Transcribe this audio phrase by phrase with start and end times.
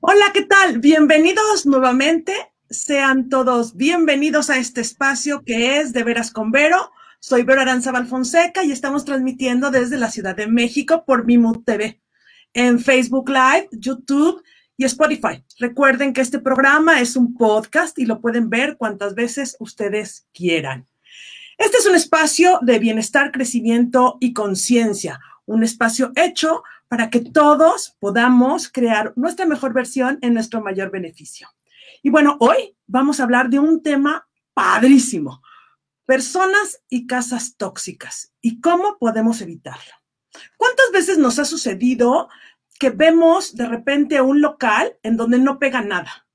[0.00, 0.78] Hola, ¿qué tal?
[0.78, 2.34] Bienvenidos nuevamente.
[2.68, 6.90] Sean todos bienvenidos a este espacio que es De Veras con Vero.
[7.18, 11.98] Soy Vero Aranzabal Fonseca y estamos transmitiendo desde la Ciudad de México por Mimut TV,
[12.52, 14.42] en Facebook Live, YouTube
[14.76, 15.42] y Spotify.
[15.58, 20.86] Recuerden que este programa es un podcast y lo pueden ver cuantas veces ustedes quieran.
[21.56, 26.62] Este es un espacio de bienestar, crecimiento y conciencia, un espacio hecho
[27.10, 31.48] que todos podamos crear nuestra mejor versión en nuestro mayor beneficio.
[32.02, 35.42] Y bueno, hoy vamos a hablar de un tema padrísimo,
[36.04, 39.92] personas y casas tóxicas y cómo podemos evitarlo.
[40.56, 42.28] ¿Cuántas veces nos ha sucedido
[42.78, 46.26] que vemos de repente un local en donde no pega nada?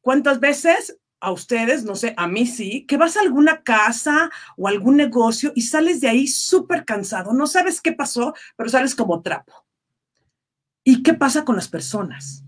[0.00, 4.68] ¿Cuántas veces a ustedes, no sé, a mí sí, que vas a alguna casa o
[4.68, 9.22] algún negocio y sales de ahí súper cansado, no sabes qué pasó, pero sales como
[9.22, 9.66] trapo.
[10.84, 12.44] ¿Y qué pasa con las personas?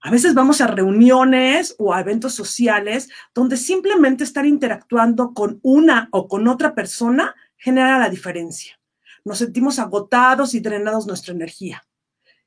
[0.00, 6.08] A veces vamos a reuniones o a eventos sociales donde simplemente estar interactuando con una
[6.12, 8.78] o con otra persona genera la diferencia.
[9.24, 11.86] Nos sentimos agotados y drenados nuestra energía.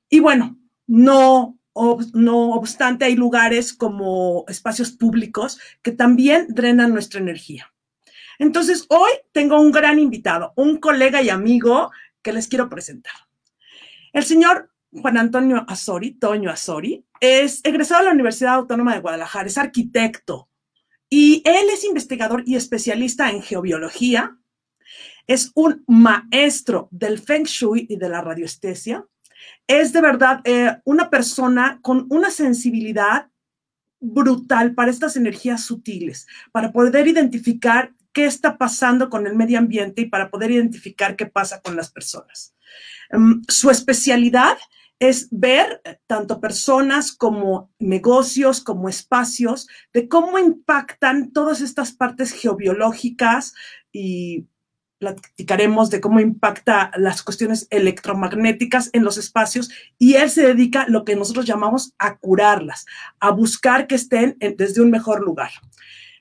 [0.07, 1.57] Y bueno, no
[2.13, 7.73] no obstante, hay lugares como espacios públicos que también drenan nuestra energía.
[8.39, 13.13] Entonces, hoy tengo un gran invitado, un colega y amigo que les quiero presentar.
[14.13, 19.47] El señor Juan Antonio Azori, Toño Azori, es egresado de la Universidad Autónoma de Guadalajara,
[19.47, 20.49] es arquitecto
[21.09, 24.37] y él es investigador y especialista en geobiología,
[25.25, 29.05] es un maestro del Feng Shui y de la radioestesia,
[29.67, 33.29] es de verdad eh, una persona con una sensibilidad
[33.99, 40.01] brutal para estas energías sutiles, para poder identificar qué está pasando con el medio ambiente
[40.01, 42.55] y para poder identificar qué pasa con las personas.
[43.09, 44.57] Em, su especialidad
[44.99, 53.53] es ver tanto personas como negocios, como espacios, de cómo impactan todas estas partes geobiológicas
[53.91, 54.47] y
[54.99, 61.05] platicaremos de cómo impacta las cuestiones electromagnéticas en los espacios y él se dedica lo
[61.05, 62.85] que nosotros llamamos a curarlas,
[63.19, 65.51] a buscar que estén desde un mejor lugar.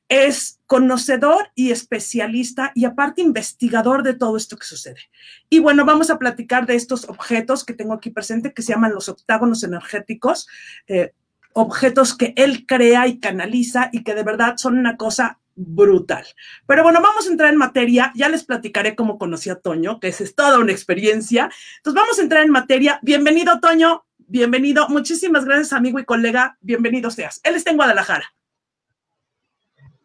[0.09, 5.01] Es conocedor y especialista y aparte investigador de todo esto que sucede.
[5.49, 8.95] Y bueno, vamos a platicar de estos objetos que tengo aquí presente que se llaman
[8.95, 10.47] los octágonos energéticos,
[10.87, 11.13] eh,
[11.55, 16.25] objetos que él crea y canaliza y que de verdad son una cosa brutal.
[16.67, 18.13] Pero bueno, vamos a entrar en materia.
[18.15, 21.51] Ya les platicaré cómo conocí a Toño, que es toda una experiencia.
[21.79, 23.01] Entonces vamos a entrar en materia.
[23.03, 24.05] Bienvenido, Toño.
[24.19, 24.89] Bienvenido.
[24.89, 26.59] Muchísimas gracias, amigo y colega.
[26.61, 27.41] Bienvenido seas.
[27.43, 28.33] Él está en Guadalajara.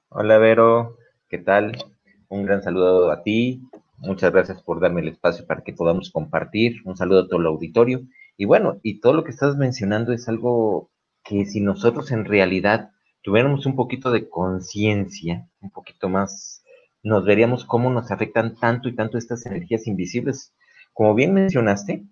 [0.09, 0.97] Hola, Vero.
[1.29, 1.77] ¿Qué tal?
[2.29, 3.61] Un gran saludo a ti.
[3.97, 6.81] Muchas gracias por darme el espacio para que podamos compartir.
[6.85, 8.01] Un saludo a todo el auditorio.
[8.37, 10.89] Y bueno, y todo lo que estás mencionando es algo
[11.23, 16.63] que si nosotros en realidad tuviéramos un poquito de conciencia, un poquito más,
[17.03, 20.53] nos veríamos cómo nos afectan tanto y tanto estas energías invisibles.
[20.93, 22.03] Como bien mencionaste,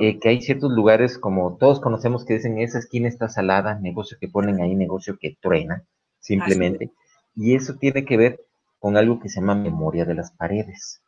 [0.00, 4.18] eh, que hay ciertos lugares como todos conocemos que dicen esa esquina está salada, negocio
[4.20, 5.84] que ponen ahí, negocio que truena,
[6.20, 6.90] simplemente.
[7.34, 8.40] Y eso tiene que ver
[8.78, 11.00] con algo que se llama memoria de las paredes.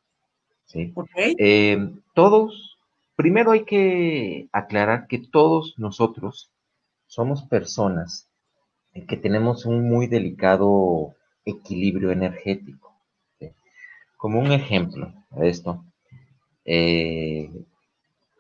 [0.67, 0.95] ¿sí?
[1.39, 2.79] Eh, todos,
[3.17, 6.51] primero hay que aclarar que todos nosotros
[7.07, 8.31] somos personas
[9.03, 12.95] que tenemos un muy delicado equilibrio energético.
[14.17, 15.85] Como un ejemplo de esto,
[16.65, 17.51] eh,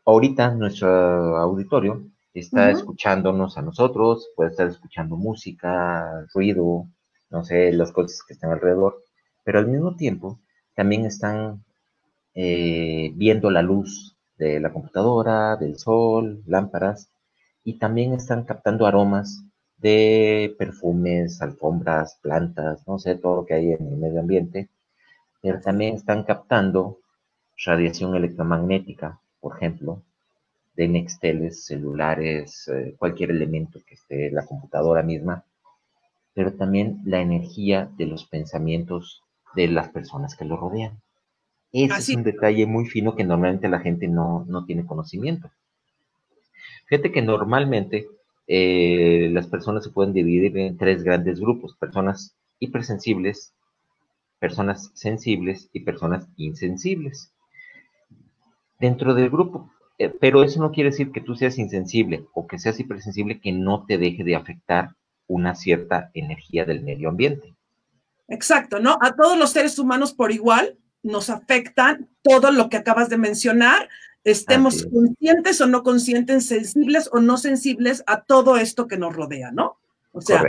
[0.06, 6.86] ahorita nuestro auditorio está escuchándonos a nosotros, puede estar escuchando música, ruido,
[7.31, 9.03] no sé, las cosas que están alrededor,
[9.44, 10.41] pero al mismo tiempo
[10.75, 11.65] también están
[12.34, 17.10] eh, viendo la luz de la computadora, del sol, lámparas,
[17.62, 19.44] y también están captando aromas
[19.79, 24.69] de perfumes, alfombras, plantas, no sé, todo lo que hay en el medio ambiente,
[25.43, 26.99] pero también están captando
[27.65, 30.03] radiación electromagnética, por ejemplo,
[30.77, 35.45] de nexteles, celulares, eh, cualquier elemento que esté en la computadora misma,
[36.34, 39.22] pero también la energía de los pensamientos
[39.54, 41.01] de las personas que lo rodean.
[41.72, 45.51] Ese es un detalle muy fino que normalmente la gente no, no tiene conocimiento.
[46.87, 48.09] Fíjate que normalmente
[48.47, 53.53] eh, las personas se pueden dividir en tres grandes grupos, personas hipersensibles,
[54.39, 57.33] personas sensibles y personas insensibles.
[58.79, 62.59] Dentro del grupo, eh, pero eso no quiere decir que tú seas insensible o que
[62.59, 64.95] seas hipersensible que no te deje de afectar
[65.27, 67.55] una cierta energía del medio ambiente.
[68.29, 68.99] Exacto, ¿no?
[69.01, 73.89] A todos los seres humanos por igual nos afectan todo lo que acabas de mencionar
[74.24, 79.53] estemos conscientes o no conscientes, sensibles o no sensibles a todo esto que nos rodea,
[79.53, 79.78] ¿no?
[80.12, 80.42] O sea,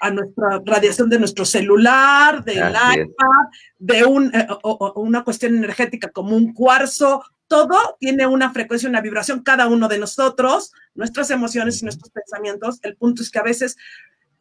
[0.00, 3.46] a nuestra radiación de nuestro celular, del iPad,
[3.78, 4.46] de un, eh,
[4.94, 9.98] una cuestión energética como un cuarzo, todo tiene una frecuencia, una vibración, cada uno de
[9.98, 12.78] nosotros, nuestras emociones y nuestros pensamientos.
[12.82, 13.76] El punto es que a veces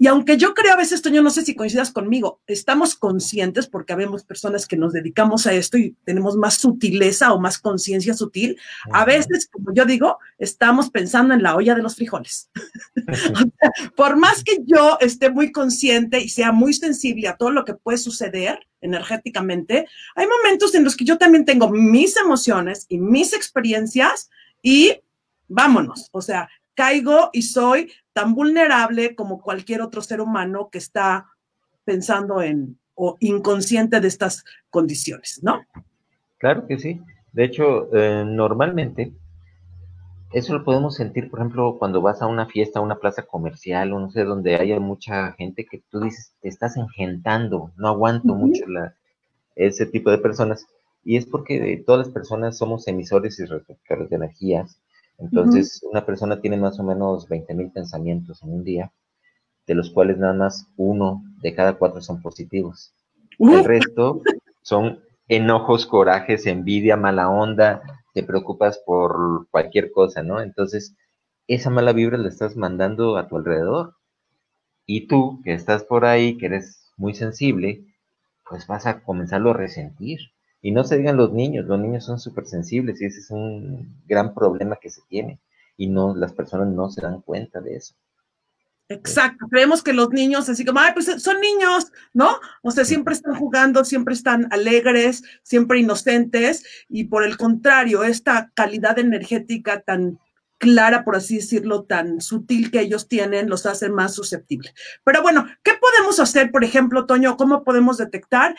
[0.02, 3.92] y aunque yo creo a veces, Toño, no sé si coincidas conmigo, estamos conscientes porque
[3.92, 8.58] habemos personas que nos dedicamos a esto y tenemos más sutileza o más conciencia sutil.
[8.94, 12.50] A veces, como yo digo, estamos pensando en la olla de los frijoles.
[13.98, 17.74] por más que yo esté muy consciente y sea muy sensible a todo lo que
[17.74, 19.86] puede suceder energéticamente,
[20.16, 24.30] hay momentos en los que yo también tengo mis emociones y mis experiencias
[24.62, 25.02] y
[25.50, 26.08] vámonos.
[26.14, 31.28] O sea, caigo y soy tan vulnerable como cualquier otro ser humano que está
[31.86, 35.62] pensando en o inconsciente de estas condiciones, ¿no?
[36.38, 37.00] Claro que sí.
[37.32, 39.14] De hecho, eh, normalmente
[40.34, 43.94] eso lo podemos sentir, por ejemplo, cuando vas a una fiesta, a una plaza comercial,
[43.94, 48.36] o no sé, donde haya mucha gente que tú dices, te estás engentando, no aguanto
[48.36, 48.96] mucho la,
[49.56, 50.68] ese tipo de personas.
[51.06, 54.78] Y es porque todas las personas somos emisores y receptores de energías
[55.20, 58.92] entonces, una persona tiene más o menos 20 mil pensamientos en un día,
[59.68, 62.94] de los cuales nada más uno de cada cuatro son positivos.
[63.38, 64.22] El resto
[64.62, 67.82] son enojos, corajes, envidia, mala onda,
[68.14, 70.42] te preocupas por cualquier cosa, ¿no?
[70.42, 70.96] Entonces,
[71.48, 73.96] esa mala vibra la estás mandando a tu alrededor.
[74.86, 77.86] Y tú, que estás por ahí, que eres muy sensible,
[78.50, 80.20] pues vas a comenzarlo a resentir.
[80.62, 84.04] Y no se digan los niños, los niños son súper sensibles y ese es un
[84.06, 85.40] gran problema que se tiene.
[85.78, 87.96] Y no, las personas no se dan cuenta de eso.
[88.92, 92.40] Exacto, creemos que los niños, así como, ay, pues son niños, ¿no?
[92.64, 98.52] O sea, siempre están jugando, siempre están alegres, siempre inocentes, y por el contrario, esta
[98.56, 100.18] calidad energética tan
[100.58, 104.74] clara, por así decirlo, tan sutil que ellos tienen, los hace más susceptibles.
[105.04, 107.38] Pero bueno, ¿qué podemos hacer, por ejemplo, Toño?
[107.38, 108.56] ¿Cómo podemos detectar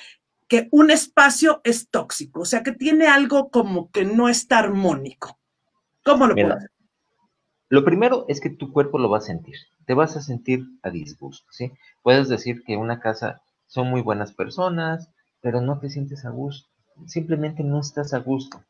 [0.51, 5.39] que un espacio es tóxico, o sea, que tiene algo como que no está armónico.
[6.05, 6.71] ¿Cómo lo puedo hacer?
[7.69, 9.55] Lo primero es que tu cuerpo lo va a sentir,
[9.87, 11.71] te vas a sentir a disgusto, ¿sí?
[12.03, 15.09] Puedes decir que una casa son muy buenas personas,
[15.41, 16.69] pero no te sientes a gusto,
[17.07, 18.61] simplemente no estás a gusto.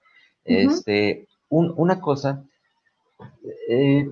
[0.45, 2.45] Este, una cosa,
[3.71, 4.07] eh,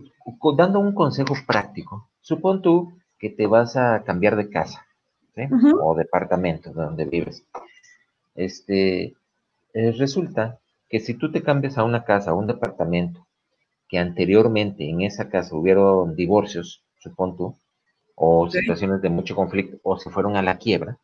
[0.56, 4.86] dando un consejo práctico, supón tú que te vas a cambiar de casa,
[5.80, 7.44] o departamento donde vives.
[8.34, 9.14] Este,
[9.74, 10.58] eh, resulta
[10.88, 13.26] que si tú te cambias a una casa, a un departamento,
[13.88, 17.56] que anteriormente en esa casa hubieron divorcios, supón tú,
[18.14, 20.98] o situaciones de mucho conflicto, o se fueron a la quiebra,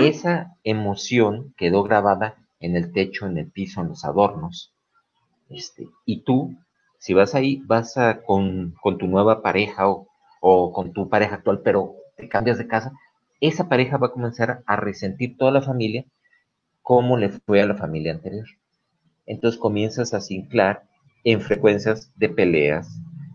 [0.00, 4.72] esa emoción quedó grabada en el techo, en el piso, en los adornos.
[5.50, 6.54] Este, y tú,
[6.98, 10.06] si vas ahí, vas a, con, tu nueva pareja o,
[10.40, 12.92] o, con tu pareja actual, pero te cambias de casa,
[13.48, 16.04] esa pareja va a comenzar a resentir toda la familia
[16.82, 18.46] como le fue a la familia anterior.
[19.26, 20.84] Entonces comienzas a cinclar
[21.24, 22.88] en frecuencias de peleas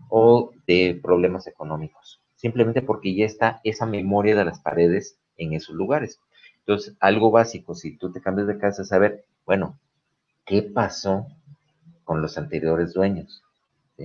[0.08, 5.74] o de problemas económicos, simplemente porque ya está esa memoria de las paredes en esos
[5.74, 6.20] lugares.
[6.60, 9.78] Entonces, algo básico, si tú te cambias de casa, es saber, bueno,
[10.44, 11.26] ¿qué pasó
[12.04, 13.42] con los anteriores dueños?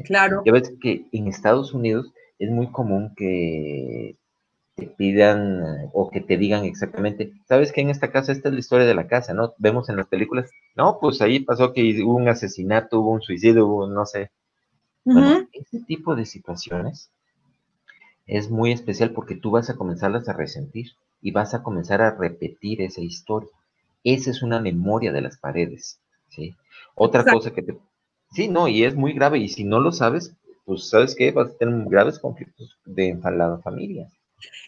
[0.06, 0.42] Claro.
[0.46, 4.18] Ya ves que en Estados Unidos es muy común que
[4.76, 8.60] te pidan o que te digan exactamente, sabes que en esta casa esta es la
[8.60, 9.54] historia de la casa, ¿no?
[9.58, 13.66] Vemos en las películas, no, pues ahí pasó que hubo un asesinato, hubo un suicidio,
[13.66, 14.32] hubo no sé.
[15.06, 17.12] Bueno, ese tipo de situaciones
[18.28, 20.88] es muy especial porque tú vas a comenzarlas a resentir
[21.22, 23.50] y vas a comenzar a repetir esa historia.
[24.04, 26.56] Esa es una memoria de las paredes, ¿sí?
[26.96, 27.78] Otra cosa que te...
[28.32, 31.52] Sí, no, y es muy grave y si no lo sabes, pues sabes que vas
[31.52, 34.10] a tener graves conflictos de la familia.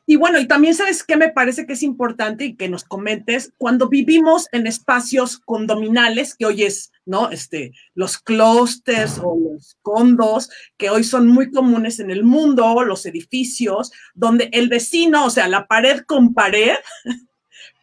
[0.05, 3.53] Y bueno, y también sabes qué me parece que es importante y que nos comentes,
[3.57, 7.29] cuando vivimos en espacios condominales, que hoy es, ¿no?
[7.29, 13.05] Este, los clústeres o los condos, que hoy son muy comunes en el mundo, los
[13.05, 16.75] edificios, donde el vecino, o sea, la pared con pared,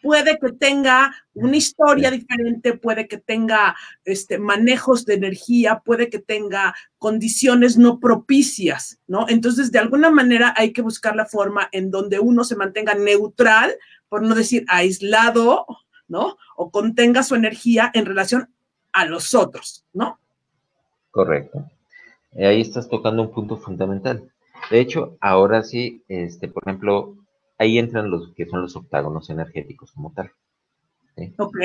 [0.04, 6.18] puede que tenga una historia diferente, puede que tenga este, manejos de energía, puede que
[6.18, 9.25] tenga condiciones no propicias, ¿no?
[9.30, 13.73] Entonces, de alguna manera hay que buscar la forma en donde uno se mantenga neutral,
[14.11, 15.64] por no decir aislado,
[16.06, 16.37] ¿no?
[16.54, 18.50] O contenga su energía en relación
[18.92, 20.20] a los otros, ¿no?
[21.11, 21.64] Correcto.
[22.37, 24.30] Ahí estás tocando un punto fundamental.
[24.70, 27.16] De hecho, ahora sí, este, por ejemplo,
[27.58, 30.30] ahí entran los que son los octágonos energéticos como tal.
[31.38, 31.56] Ok.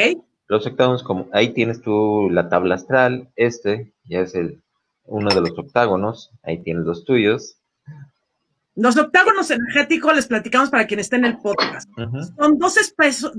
[0.47, 4.61] Los octágonos, como ahí tienes tú la tabla astral, este ya es el
[5.05, 7.55] uno de los octágonos, ahí tienes los tuyos.
[8.75, 11.89] Los octágonos energéticos les platicamos para quien esté en el podcast.
[12.37, 12.75] Son dos,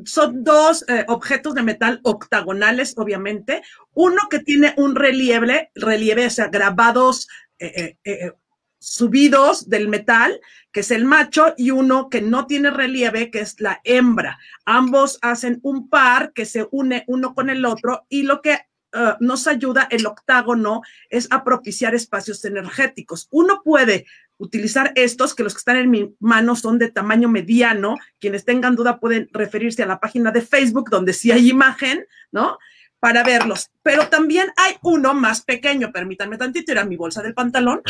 [0.05, 3.63] son dos eh, objetos de metal octagonales, obviamente.
[3.95, 7.27] Uno que tiene un relieve, relieve, o sea, grabados
[7.59, 8.33] eh, eh,
[8.81, 10.41] subidos del metal,
[10.73, 14.39] que es el macho, y uno que no tiene relieve, que es la hembra.
[14.65, 18.59] Ambos hacen un par que se une uno con el otro y lo que
[18.95, 23.29] uh, nos ayuda el octágono es a propiciar espacios energéticos.
[23.31, 24.07] Uno puede
[24.39, 27.97] utilizar estos, que los que están en mi mano son de tamaño mediano.
[28.19, 32.59] Quienes tengan duda pueden referirse a la página de Facebook, donde sí hay imagen, ¿no?
[33.01, 33.71] Para verlos.
[33.83, 37.83] Pero también hay uno más pequeño, permítanme tantito, era mi bolsa del pantalón.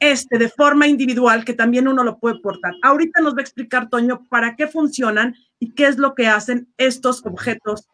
[0.00, 2.72] Este, de forma individual, que también uno lo puede portar.
[2.84, 6.72] Ahorita nos va a explicar Toño para qué funcionan y qué es lo que hacen
[6.76, 7.88] estos objetos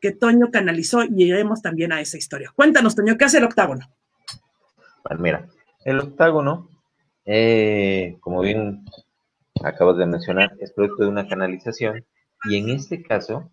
[0.00, 2.52] que Toño canalizó y iremos también a esa historia.
[2.54, 3.88] Cuéntanos, Toño, ¿qué hace el octágono?
[5.02, 5.48] Pues mira,
[5.84, 6.68] el octágono,
[7.24, 8.84] eh, como bien
[9.64, 12.04] acabas de mencionar, es producto de una canalización
[12.44, 13.50] y en este caso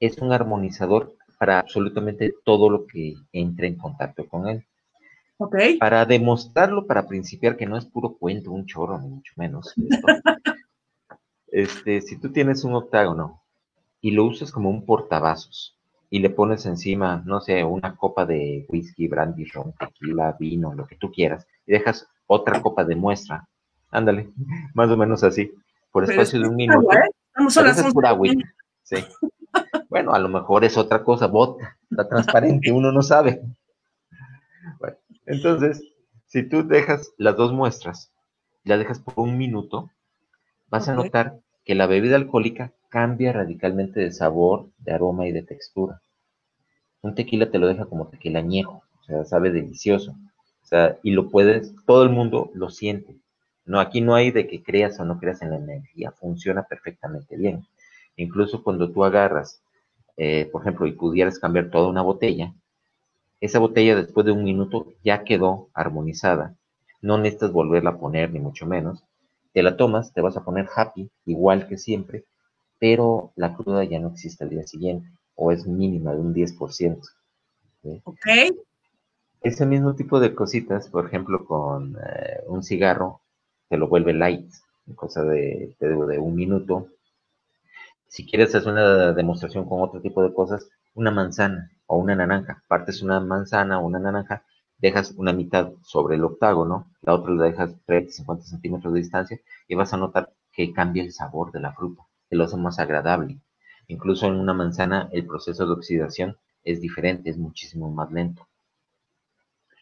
[0.00, 4.64] es un armonizador para absolutamente todo lo que entre en contacto con él.
[5.36, 5.78] Okay.
[5.78, 9.72] Para demostrarlo, para principiar que no es puro cuento, un chorro, ni mucho menos.
[11.46, 13.40] este, si tú tienes un octágono
[14.00, 15.78] y lo usas como un portavasos
[16.10, 20.86] y le pones encima, no sé, una copa de whisky, brandy, ron, tequila, vino, lo
[20.86, 23.46] que tú quieras, y dejas otra copa de muestra,
[23.90, 24.30] ándale,
[24.74, 25.52] más o menos así,
[25.92, 26.88] por espacio de un minuto.
[26.92, 27.10] ¿eh?
[27.46, 28.16] es pura
[28.82, 28.96] Sí.
[29.88, 33.42] Bueno, a lo mejor es otra cosa, bota, está transparente, uno no sabe.
[34.78, 35.82] Bueno, entonces,
[36.26, 38.12] si tú dejas las dos muestras,
[38.64, 39.90] la dejas por un minuto,
[40.68, 45.42] vas a notar que la bebida alcohólica cambia radicalmente de sabor, de aroma y de
[45.42, 46.02] textura.
[47.00, 50.12] Un tequila te lo deja como tequila añejo, o sea, sabe delicioso.
[50.62, 53.16] O sea, y lo puedes, todo el mundo lo siente.
[53.64, 57.36] No, aquí no hay de que creas o no creas en la energía, funciona perfectamente
[57.36, 57.66] bien.
[58.16, 59.62] Incluso cuando tú agarras
[60.18, 62.52] eh, por ejemplo, y pudieras cambiar toda una botella,
[63.40, 66.56] esa botella después de un minuto ya quedó armonizada.
[67.00, 69.04] No necesitas volverla a poner, ni mucho menos.
[69.52, 72.24] Te la tomas, te vas a poner happy, igual que siempre,
[72.80, 77.00] pero la cruda ya no existe al día siguiente, o es mínima de un 10%.
[78.04, 78.26] Ok.
[79.40, 83.20] Ese mismo tipo de cositas, por ejemplo, con eh, un cigarro,
[83.68, 84.50] te lo vuelve light,
[84.96, 86.88] cosa de, de un minuto,
[88.08, 92.62] si quieres hacer una demostración con otro tipo de cosas, una manzana o una naranja.
[92.66, 94.44] Partes una manzana o una naranja,
[94.78, 99.40] dejas una mitad sobre el octágono, la otra la dejas 30, 50 centímetros de distancia
[99.66, 102.78] y vas a notar que cambia el sabor de la fruta, que lo hace más
[102.78, 103.38] agradable.
[103.88, 108.46] Incluso en una manzana el proceso de oxidación es diferente, es muchísimo más lento.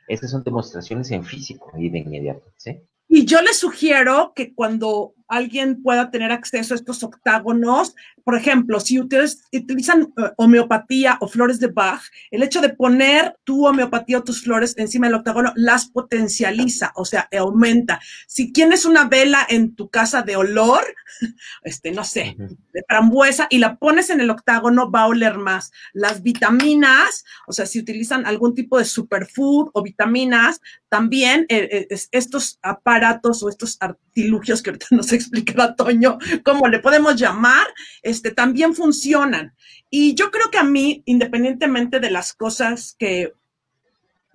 [0.09, 2.81] Estas son demostraciones en físico y de inmediato, ¿sí?
[3.09, 7.95] Y yo les sugiero que cuando alguien pueda tener acceso a estos octágonos.
[8.25, 13.37] Por ejemplo, si ustedes utilizan eh, homeopatía o flores de Bach, el hecho de poner
[13.45, 18.01] tu homeopatía o tus flores encima del octágono las potencializa, o sea, aumenta.
[18.27, 20.85] Si tienes una vela en tu casa de olor,
[21.63, 25.73] este, no sé, de frambuesa, y la pones en el octágono, va a oler más.
[25.93, 31.99] Las vitaminas, o sea, si utilizan algún tipo de superfood o vitaminas, también eh, eh,
[32.13, 37.67] estos aparatos o estos artilugios que ahorita no sé explicar Toño cómo le podemos llamar,
[38.03, 39.55] este, también funcionan.
[39.91, 43.33] Y yo creo que a mí, independientemente de las cosas que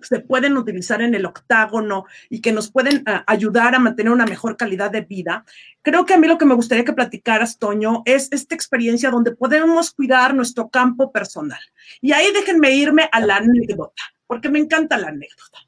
[0.00, 4.26] se pueden utilizar en el octágono y que nos pueden ah, ayudar a mantener una
[4.26, 5.44] mejor calidad de vida.
[5.82, 9.34] Creo que a mí lo que me gustaría que platicaras, Toño, es esta experiencia donde
[9.34, 11.60] podemos cuidar nuestro campo personal.
[12.00, 15.58] Y ahí déjenme irme a la anécdota porque me encanta la anécdota.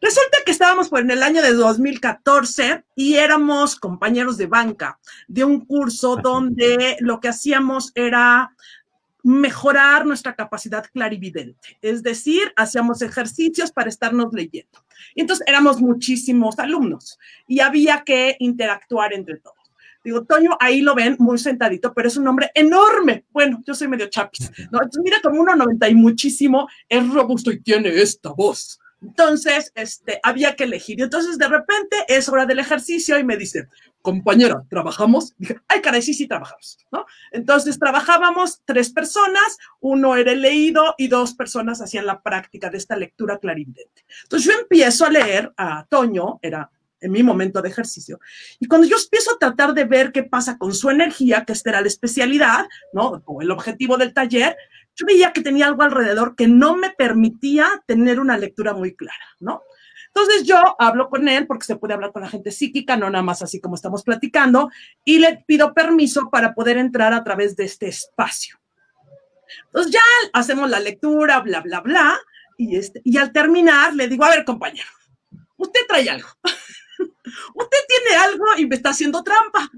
[0.00, 4.98] Resulta que estábamos por en el año de 2014 y éramos compañeros de banca
[5.28, 8.54] de un curso donde lo que hacíamos era
[9.22, 14.84] mejorar nuestra capacidad clarividente, es decir, hacíamos ejercicios para estarnos leyendo.
[15.14, 19.56] Y entonces éramos muchísimos alumnos y había que interactuar entre todos.
[20.02, 23.26] Digo, Toño, ahí lo ven muy sentadito, pero es un hombre enorme.
[23.32, 24.78] Bueno, yo soy medio chapis, ¿no?
[24.78, 28.79] Entonces, mira, como 1,90 y muchísimo, es robusto y tiene esta voz.
[29.02, 30.98] Entonces, este, había que elegir.
[30.98, 33.68] Y entonces, de repente, es hora del ejercicio y me dice,
[34.02, 35.34] compañera, ¿trabajamos?
[35.38, 37.06] Dije, ay, caray, sí, sí, trabajamos, ¿no?
[37.32, 42.78] Entonces, trabajábamos tres personas, uno era el leído y dos personas hacían la práctica de
[42.78, 44.04] esta lectura clarividente.
[44.24, 48.20] Entonces, yo empiezo a leer a Toño, era en mi momento de ejercicio.
[48.58, 51.70] Y cuando yo empiezo a tratar de ver qué pasa con su energía, que esta
[51.70, 53.22] era la especialidad, ¿no?
[53.24, 54.56] O el objetivo del taller,
[55.00, 59.24] yo veía que tenía algo alrededor que no me permitía tener una lectura muy clara,
[59.38, 59.62] ¿no?
[60.08, 63.22] Entonces yo hablo con él porque se puede hablar con la gente psíquica, no nada
[63.22, 64.70] más así como estamos platicando,
[65.04, 68.60] y le pido permiso para poder entrar a través de este espacio.
[69.66, 70.02] Entonces ya
[70.32, 72.18] hacemos la lectura, bla, bla, bla,
[72.58, 74.88] y, este, y al terminar le digo, a ver compañero,
[75.56, 79.70] usted trae algo, usted tiene algo y me está haciendo trampa.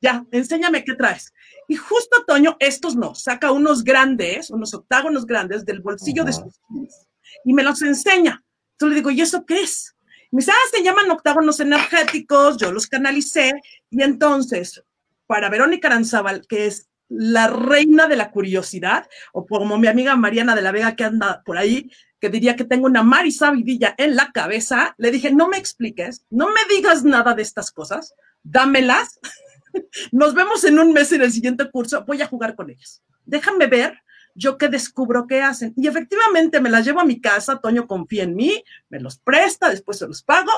[0.00, 1.32] Ya, enséñame qué traes.
[1.68, 6.60] Y justo Toño, estos no, saca unos grandes, unos octágonos grandes del bolsillo de sus
[6.68, 7.06] jeans
[7.44, 8.42] y me los enseña.
[8.72, 9.94] Entonces le digo, ¿y eso qué es?
[10.30, 13.52] me dice, ah, se llaman octágonos energéticos, yo los canalicé.
[13.88, 14.82] Y entonces,
[15.26, 20.56] para Verónica Aranzábal, que es la reina de la curiosidad, o como mi amiga Mariana
[20.56, 24.16] de la Vega que anda por ahí, que diría que tengo una Marisa Vidilla en
[24.16, 29.20] la cabeza, le dije, no me expliques, no me digas nada de estas cosas, dámelas.
[30.12, 33.02] Nos vemos en un mes en el siguiente curso, voy a jugar con ellas.
[33.24, 33.98] Déjame ver
[34.34, 35.72] yo que descubro qué hacen.
[35.76, 39.70] Y efectivamente me las llevo a mi casa, Toño confía en mí, me los presta,
[39.70, 40.50] después se los pago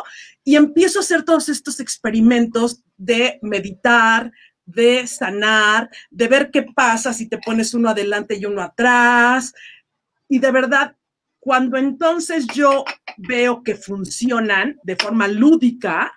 [0.42, 4.32] y empiezo a hacer todos estos experimentos de meditar,
[4.64, 9.54] de sanar, de ver qué pasa si te pones uno adelante y uno atrás.
[10.28, 10.96] Y de verdad,
[11.38, 12.84] cuando entonces yo
[13.16, 16.12] veo que funcionan de forma lúdica,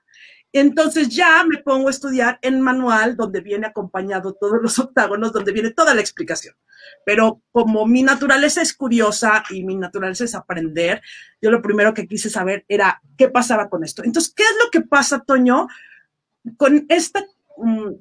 [0.51, 5.51] entonces ya me pongo a estudiar en manual donde viene acompañado todos los octágonos, donde
[5.51, 6.55] viene toda la explicación.
[7.05, 11.01] Pero como mi naturaleza es curiosa y mi naturaleza es aprender,
[11.41, 14.03] yo lo primero que quise saber era qué pasaba con esto.
[14.03, 15.67] Entonces, ¿qué es lo que pasa, Toño,
[16.57, 17.23] con esta
[17.57, 17.91] mm,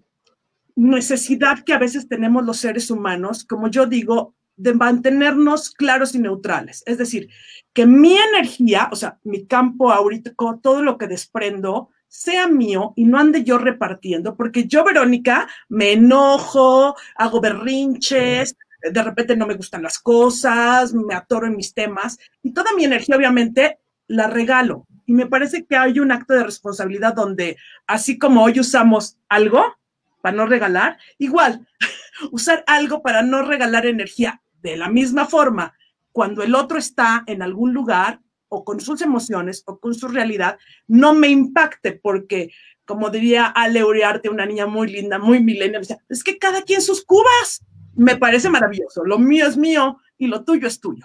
[0.77, 6.19] necesidad que a veces tenemos los seres humanos, como yo digo, de mantenernos claros y
[6.19, 6.83] neutrales?
[6.87, 7.29] Es decir,
[7.75, 13.05] que mi energía, o sea, mi campo ahorita, todo lo que desprendo, sea mío y
[13.05, 19.55] no ande yo repartiendo, porque yo, Verónica, me enojo, hago berrinches, de repente no me
[19.55, 24.87] gustan las cosas, me atoro en mis temas y toda mi energía obviamente la regalo.
[25.07, 29.77] Y me parece que hay un acto de responsabilidad donde, así como hoy usamos algo
[30.21, 31.67] para no regalar, igual,
[32.33, 35.75] usar algo para no regalar energía de la misma forma,
[36.13, 40.59] cuando el otro está en algún lugar o con sus emociones o con su realidad,
[40.87, 42.51] no me impacte porque,
[42.85, 47.05] como diría Ale Uriarte, una niña muy linda, muy milenial, es que cada quien sus
[47.05, 49.05] cubas, me parece maravilloso.
[49.05, 51.05] Lo mío es mío y lo tuyo es tuyo.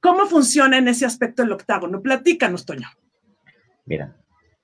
[0.00, 2.00] ¿Cómo funciona en ese aspecto el octágono?
[2.00, 2.88] Platícanos, Toño.
[3.84, 4.16] Mira,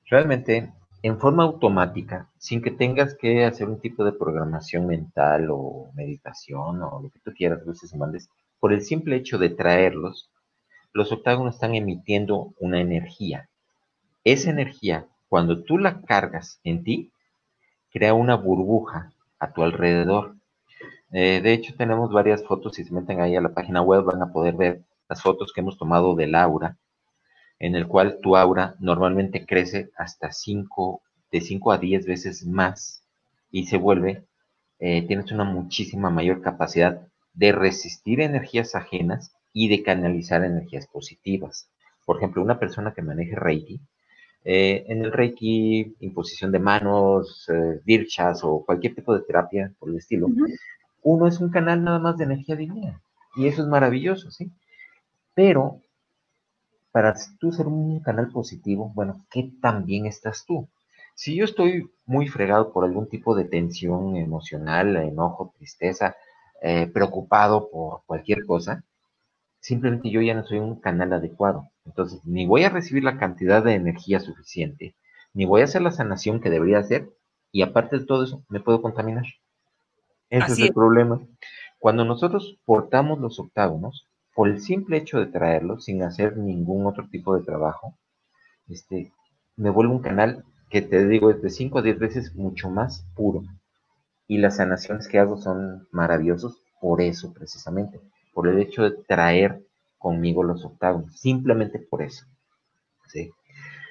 [0.08, 5.90] realmente en forma automática, sin que tengas que hacer un tipo de programación mental o
[5.94, 10.30] meditación o lo que tú quieras, luces y mandes, por el simple hecho de traerlos,
[10.92, 13.48] los octágonos están emitiendo una energía.
[14.24, 17.12] Esa energía, cuando tú la cargas en ti,
[17.90, 20.38] crea una burbuja a tu alrededor
[21.10, 24.22] eh, de hecho, tenemos varias fotos, si se meten ahí a la página web van
[24.22, 26.76] a poder ver las fotos que hemos tomado del aura,
[27.58, 33.02] en el cual tu aura normalmente crece hasta 5, de 5 a 10 veces más
[33.50, 34.24] y se vuelve,
[34.80, 37.00] eh, tienes una muchísima mayor capacidad
[37.32, 41.68] de resistir energías ajenas y de canalizar energías positivas.
[42.06, 43.80] Por ejemplo, una persona que maneje Reiki,
[44.44, 49.88] eh, en el Reiki, imposición de manos, eh, dirchas o cualquier tipo de terapia por
[49.90, 50.28] el estilo,
[51.02, 53.02] uno es un canal nada más de energía divina.
[53.34, 54.48] Y eso es maravilloso, ¿sí?
[55.34, 55.80] Pero
[56.92, 60.68] para tú ser un canal positivo, bueno, ¿qué tan bien estás tú?
[61.16, 66.14] Si yo estoy muy fregado por algún tipo de tensión emocional, enojo, tristeza,
[66.62, 68.84] eh, preocupado por cualquier cosa,
[69.60, 71.70] simplemente yo ya no soy un canal adecuado.
[71.84, 74.94] Entonces, ni voy a recibir la cantidad de energía suficiente,
[75.34, 77.10] ni voy a hacer la sanación que debería hacer,
[77.52, 79.24] y aparte de todo eso, me puedo contaminar.
[80.30, 81.20] Ese es el problema.
[81.78, 87.08] Cuando nosotros portamos los octágonos, por el simple hecho de traerlos, sin hacer ningún otro
[87.08, 87.94] tipo de trabajo,
[88.68, 89.12] este,
[89.56, 93.06] me vuelve un canal que te digo es de 5 a 10 veces mucho más
[93.14, 93.42] puro.
[94.26, 98.00] Y las sanaciones que hago son maravillosos por eso precisamente,
[98.38, 99.64] por el hecho de traer
[99.98, 102.24] conmigo los octágonos, simplemente por eso.
[103.08, 103.32] ¿sí?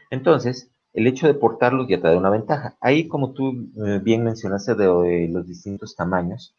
[0.10, 2.78] Entonces, el hecho de portarlos ya te da una ventaja.
[2.80, 6.56] Ahí, como tú eh, bien mencionaste de, los distintos tamaños,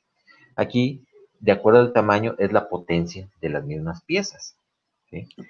[0.54, 1.02] aquí,
[1.40, 4.54] de acuerdo al tamaño, es la potencia de las mismas piezas.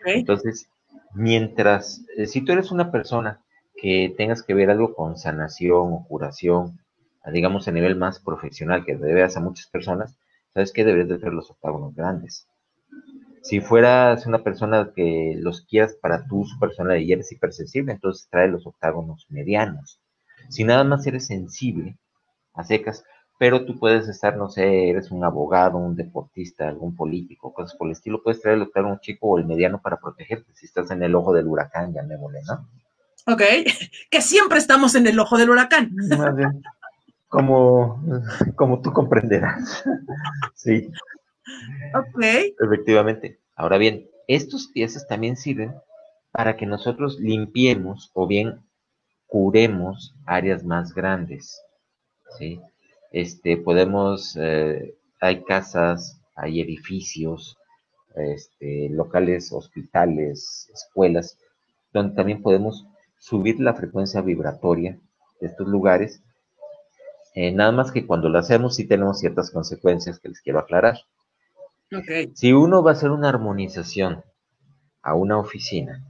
[0.04, 0.68] Entonces,
[1.14, 3.40] mientras, eh, si tú eres una persona
[3.74, 6.78] que tengas que ver algo con sanación o curación,
[7.32, 10.14] digamos a nivel más profesional, que veas a muchas personas,
[10.58, 12.48] sabes que debes de hacer los octágonos grandes.
[13.42, 18.26] Si fueras una persona que los quieras para tu su personalidad y eres hipersensible, entonces
[18.28, 20.00] trae los octágonos medianos.
[20.48, 21.96] Si nada más eres sensible
[22.54, 23.04] a secas,
[23.38, 27.86] pero tú puedes estar, no sé, eres un abogado, un deportista, algún político, cosas por
[27.86, 31.04] el estilo, puedes traer el octágono chico o el mediano para protegerte si estás en
[31.04, 32.68] el ojo del huracán, ya me volé, ¿no?
[33.32, 33.42] Ok,
[34.10, 35.94] que siempre estamos en el ojo del huracán.
[37.28, 38.02] como,
[38.56, 39.84] como tú comprenderás.
[40.54, 40.90] sí.
[41.94, 42.24] Ok.
[42.60, 43.38] Efectivamente.
[43.56, 45.74] Ahora bien, estos piezas también sirven
[46.30, 48.60] para que nosotros limpiemos o bien
[49.26, 51.60] curemos áreas más grandes.
[52.38, 52.60] ¿sí?
[53.12, 57.56] Este, podemos, eh, hay casas, hay edificios,
[58.14, 61.38] este, locales, hospitales, escuelas,
[61.92, 62.86] donde también podemos
[63.18, 64.98] subir la frecuencia vibratoria
[65.40, 66.22] de estos lugares.
[67.40, 70.98] Eh, nada más que cuando lo hacemos sí tenemos ciertas consecuencias que les quiero aclarar.
[72.34, 74.24] Si uno va a hacer una armonización
[75.02, 76.04] a una oficina,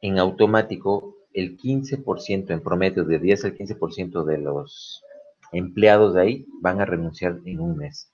[0.00, 5.02] en automático el 15%, en promedio de 10 al 15% de los
[5.50, 8.12] empleados de ahí van a renunciar en un mes.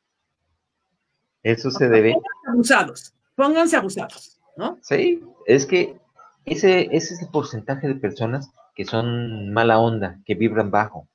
[1.43, 2.15] Eso se debe...
[2.15, 4.79] Pónganse abusados, pónganse abusados, ¿no?
[4.81, 6.01] Sí, es que
[6.47, 11.09] ese, ese es el porcentaje de personas que son mala onda, que vibran bajo,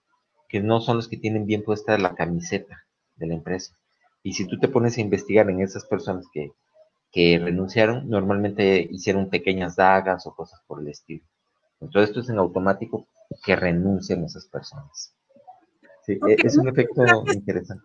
[0.47, 3.75] que no son los que tienen bien puesta la camiseta de la empresa.
[4.23, 6.51] Y si tú te pones a investigar en esas personas que,
[7.13, 11.23] renunciaron, normalmente hicieron pequeñas dagas o cosas por el estilo.
[11.81, 13.07] Entonces esto es en automático
[13.43, 15.15] que renuncien esas personas.
[16.05, 17.83] Sí, e, es un efecto interesante.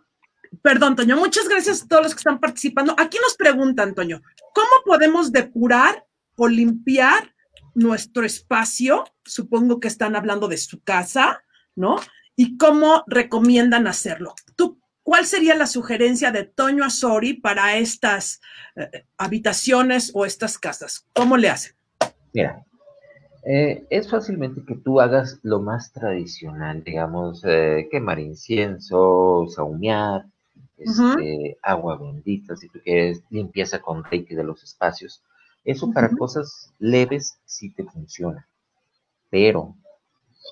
[0.61, 2.95] Perdón, Toño, muchas gracias a todos los que están participando.
[2.99, 4.21] Aquí nos preguntan, Toño,
[4.55, 6.05] ¿cómo podemos depurar
[6.37, 7.35] o limpiar
[7.75, 9.05] nuestro espacio?
[9.25, 11.43] Supongo que están hablando de su casa,
[11.75, 11.97] ¿no?
[12.37, 14.35] ¿Y cómo recomiendan hacerlo?
[14.57, 18.41] ¿Tú ¿Cuál sería la sugerencia de Toño Azori para estas
[18.77, 21.07] eh, habitaciones o estas casas?
[21.13, 21.75] ¿Cómo le hacen?
[22.33, 22.65] Mira,
[23.45, 30.25] eh, es fácilmente que tú hagas lo más tradicional, digamos, eh, quemar incienso, saumear,
[30.79, 35.23] este, agua bendita, si tú quieres, limpieza con reiki de los espacios.
[35.65, 38.49] Eso para cosas leves sí te funciona,
[39.31, 39.77] pero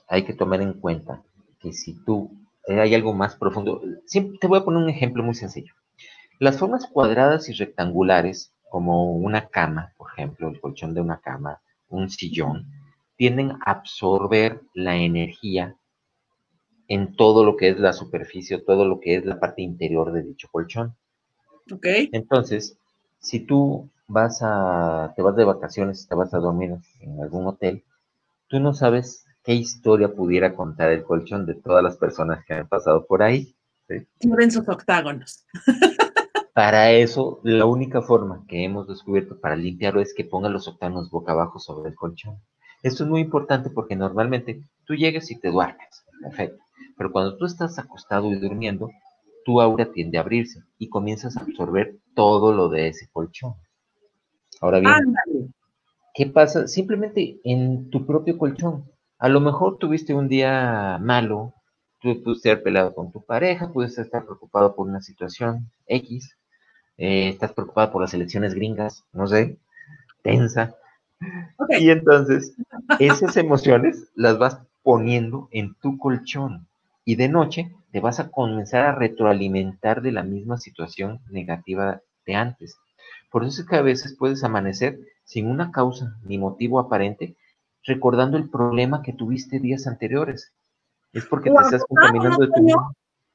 [0.08, 1.20] hay que tomar en cuenta
[1.60, 2.30] que si tú
[2.66, 3.80] eh, hay algo más profundo.
[4.12, 5.74] te voy a poner un ejemplo muy sencillo.
[6.38, 11.60] Las formas cuadradas y rectangulares, como una cama, por ejemplo, el colchón de una cama,
[11.88, 12.66] un sillón,
[13.16, 15.76] tienden a absorber la energía
[16.88, 20.22] en todo lo que es la superficie, todo lo que es la parte interior de
[20.22, 20.96] dicho colchón.
[21.72, 21.86] Ok.
[22.12, 22.78] Entonces,
[23.20, 27.84] si tú vas a, te vas de vacaciones, te vas a dormir en algún hotel,
[28.48, 32.68] tú no sabes qué historia pudiera contar el colchón de todas las personas que han
[32.68, 33.54] pasado por ahí.
[34.18, 35.44] Tienen sus octágonos.
[36.54, 41.08] Para eso, la única forma que hemos descubierto para limpiarlo es que ponga los octágonos
[41.08, 42.38] boca abajo sobre el colchón.
[42.82, 46.62] Esto es muy importante porque normalmente tú llegas y te duermes, perfecto.
[46.96, 48.90] Pero cuando tú estás acostado y durmiendo,
[49.44, 53.54] tu aura tiende a abrirse y comienzas a absorber todo lo de ese colchón.
[54.60, 55.54] Ahora bien,
[56.14, 56.66] ¿qué pasa?
[56.66, 58.84] Simplemente en tu propio colchón
[59.20, 61.52] a lo mejor tuviste un día malo,
[62.00, 66.38] tú pudiste haber peleado con tu pareja, puedes estar preocupado por una situación X,
[66.96, 69.58] eh, estás preocupado por las elecciones gringas, no sé,
[70.22, 70.74] tensa.
[71.78, 72.56] Y entonces,
[72.98, 76.66] esas emociones las vas poniendo en tu colchón
[77.04, 82.36] y de noche te vas a comenzar a retroalimentar de la misma situación negativa de
[82.36, 82.78] antes.
[83.30, 87.36] Por eso es que a veces puedes amanecer sin una causa ni motivo aparente
[87.84, 90.52] recordando el problema que tuviste días anteriores.
[91.12, 92.76] Es porque te estás contaminando de tu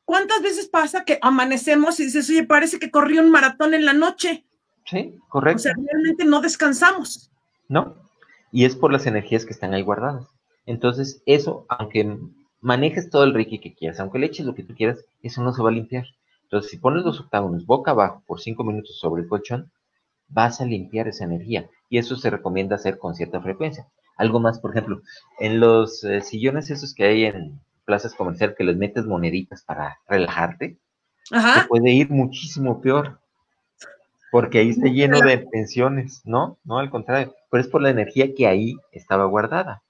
[0.06, 3.94] ¿Cuántas veces pasa que amanecemos y dices, oye, parece que corrí un maratón en la
[3.94, 4.46] noche?
[4.86, 5.58] Sí, correcto.
[5.58, 7.32] O sea, realmente no descansamos.
[7.68, 7.96] No,
[8.52, 10.28] y es por las energías que están ahí guardadas.
[10.68, 12.20] Entonces, eso, aunque
[12.62, 15.52] manejes todo el reiki que quieras, aunque le eches lo que tú quieras, eso no
[15.54, 16.06] se va a limpiar.
[16.44, 19.72] Entonces, si pones los octágonos boca abajo por cinco minutos sobre el colchón,
[20.28, 21.68] vas a limpiar esa energía.
[21.90, 25.02] Y eso se recomienda hacer con cierta frecuencia algo más, por ejemplo,
[25.40, 30.00] en los eh, sillones esos que hay en plazas comerciales que les metes moneditas para
[30.08, 30.78] relajarte,
[31.30, 33.20] se puede ir muchísimo peor,
[34.32, 36.58] porque ahí está lleno de pensiones, ¿no?
[36.64, 39.82] No, al contrario, pero es por la energía que ahí estaba guardada.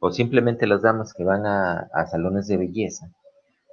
[0.00, 3.10] O simplemente las damas que van a, a salones de belleza,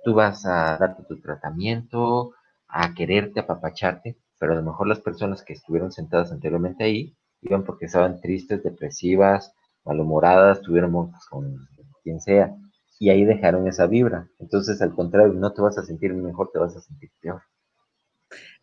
[0.03, 2.33] tú vas a darte tu tratamiento,
[2.67, 7.15] a quererte, a apapacharte, pero a lo mejor las personas que estuvieron sentadas anteriormente ahí
[7.41, 9.53] iban porque estaban tristes, depresivas,
[9.85, 11.67] malhumoradas, tuvieron con
[12.03, 12.53] quien sea,
[12.99, 14.27] y ahí dejaron esa vibra.
[14.39, 17.41] Entonces, al contrario, no te vas a sentir mejor, te vas a sentir peor.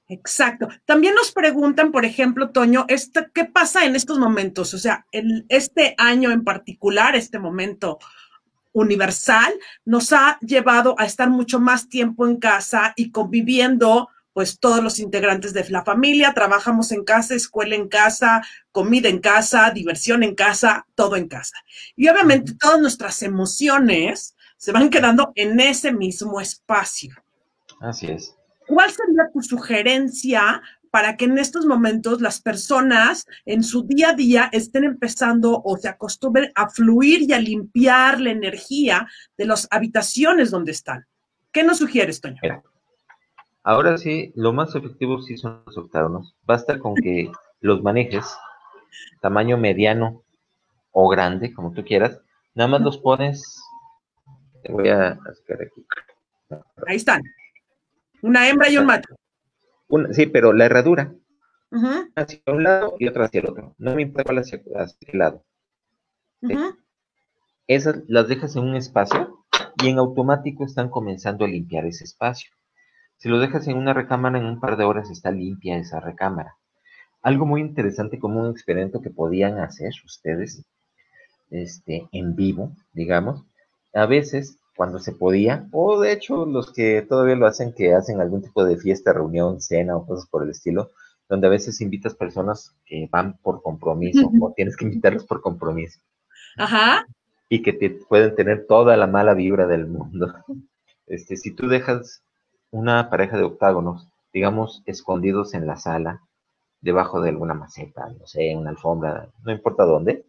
[0.08, 0.68] Exacto.
[0.86, 2.84] También nos preguntan, por ejemplo, Toño,
[3.32, 4.74] ¿qué pasa en estos momentos?
[4.74, 7.98] O sea, en este año en particular, este momento
[8.72, 9.52] universal,
[9.84, 14.98] nos ha llevado a estar mucho más tiempo en casa y conviviendo, pues todos los
[14.98, 20.34] integrantes de la familia, trabajamos en casa, escuela en casa, comida en casa, diversión en
[20.34, 21.56] casa, todo en casa.
[21.96, 27.14] Y obviamente todas nuestras emociones se van quedando en ese mismo espacio.
[27.80, 28.36] Así es.
[28.66, 34.12] ¿Cuál sería tu sugerencia para que en estos momentos las personas en su día a
[34.12, 39.66] día estén empezando o se acostumbren a fluir y a limpiar la energía de las
[39.70, 41.06] habitaciones donde están?
[41.52, 42.40] ¿Qué nos sugieres, Toño?
[43.62, 46.34] Ahora sí, lo más efectivo sí son los octágonos.
[46.44, 48.36] Basta con que los manejes
[49.20, 50.22] tamaño mediano
[50.92, 52.20] o grande, como tú quieras.
[52.54, 53.62] Nada más los pones.
[54.62, 55.86] Te voy a sacar aquí.
[56.86, 57.22] Ahí están.
[58.22, 59.14] Una hembra y un macho.
[60.12, 61.14] sí, pero la herradura.
[62.16, 63.74] Hacia un lado y otra hacia el otro.
[63.78, 65.44] No me importa hacia, hacia el lado.
[67.66, 69.44] Esas las dejas en un espacio
[69.82, 72.50] y en automático están comenzando a limpiar ese espacio.
[73.20, 76.56] Si lo dejas en una recámara, en un par de horas está limpia esa recámara.
[77.20, 80.64] Algo muy interesante como un experimento que podían hacer ustedes
[81.50, 83.44] este, en vivo, digamos.
[83.92, 88.22] A veces cuando se podía, o de hecho los que todavía lo hacen, que hacen
[88.22, 90.92] algún tipo de fiesta, reunión, cena o cosas por el estilo,
[91.28, 96.00] donde a veces invitas personas que van por compromiso o tienes que invitarlos por compromiso.
[96.56, 97.06] Ajá.
[97.50, 100.32] Y que te pueden tener toda la mala vibra del mundo.
[101.06, 102.22] Este, si tú dejas
[102.70, 106.22] una pareja de octágonos, digamos, escondidos en la sala,
[106.80, 110.24] debajo de alguna maceta, no sé, una alfombra, no importa dónde,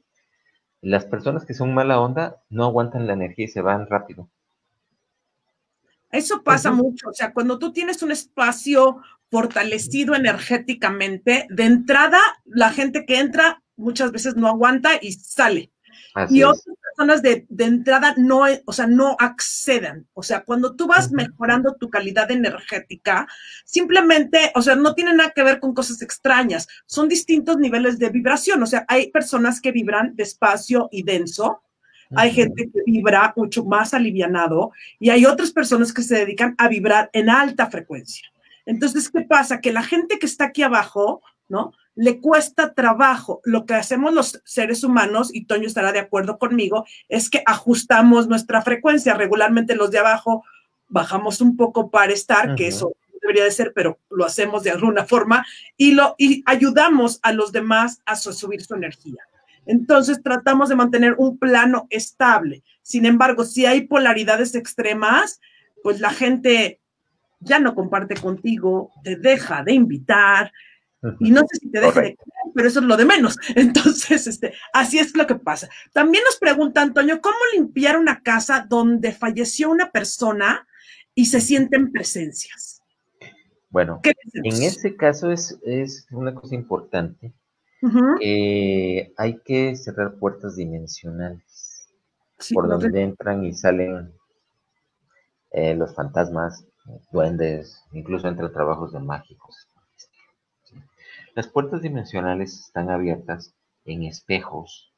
[0.81, 4.27] las personas que son mala onda no aguantan la energía y se van rápido.
[6.11, 12.71] Eso pasa mucho, o sea, cuando tú tienes un espacio fortalecido energéticamente, de entrada, la
[12.71, 15.71] gente que entra muchas veces no aguanta y sale.
[16.29, 20.07] y otras personas de, entrada no, o sea, no acceden.
[20.13, 23.27] O sea, cuando tú vas mejorando tu calidad energética,
[23.65, 26.67] simplemente, o sea, no tiene nada que ver con cosas extrañas.
[26.85, 28.61] Son distintos niveles de vibración.
[28.63, 31.63] O sea, hay personas que vibran despacio y denso,
[32.15, 36.67] hay gente que vibra mucho más alivianado y hay otras personas que se dedican a
[36.67, 38.27] vibrar en alta frecuencia.
[38.65, 39.61] Entonces, ¿qué pasa?
[39.61, 41.71] Que la gente que está aquí abajo, ¿no?
[41.95, 43.41] Le cuesta trabajo.
[43.43, 48.27] Lo que hacemos los seres humanos, y Toño estará de acuerdo conmigo, es que ajustamos
[48.27, 49.13] nuestra frecuencia.
[49.13, 50.43] Regularmente los de abajo
[50.87, 55.05] bajamos un poco para estar, que eso debería de ser, pero lo hacemos de alguna
[55.05, 55.45] forma,
[55.77, 59.21] y, lo, y ayudamos a los demás a subir su energía.
[59.65, 62.63] Entonces tratamos de mantener un plano estable.
[62.81, 65.39] Sin embargo, si hay polaridades extremas,
[65.83, 66.79] pues la gente
[67.39, 70.51] ya no comparte contigo, te deja de invitar,
[71.19, 72.17] y no sé si te deja de
[72.53, 73.37] pero eso es lo de menos.
[73.55, 75.69] Entonces, este, así es lo que pasa.
[75.93, 80.67] También nos pregunta Antonio, ¿cómo limpiar una casa donde falleció una persona
[81.15, 82.81] y se sienten presencias?
[83.69, 87.33] Bueno, en ese caso es, es una cosa importante
[88.21, 91.89] eh, hay que cerrar puertas dimensionales
[92.53, 94.13] por donde entran y salen
[95.51, 96.65] eh, los fantasmas,
[97.11, 99.67] duendes, incluso entran trabajos de mágicos.
[101.33, 104.91] Las puertas dimensionales están abiertas en espejos,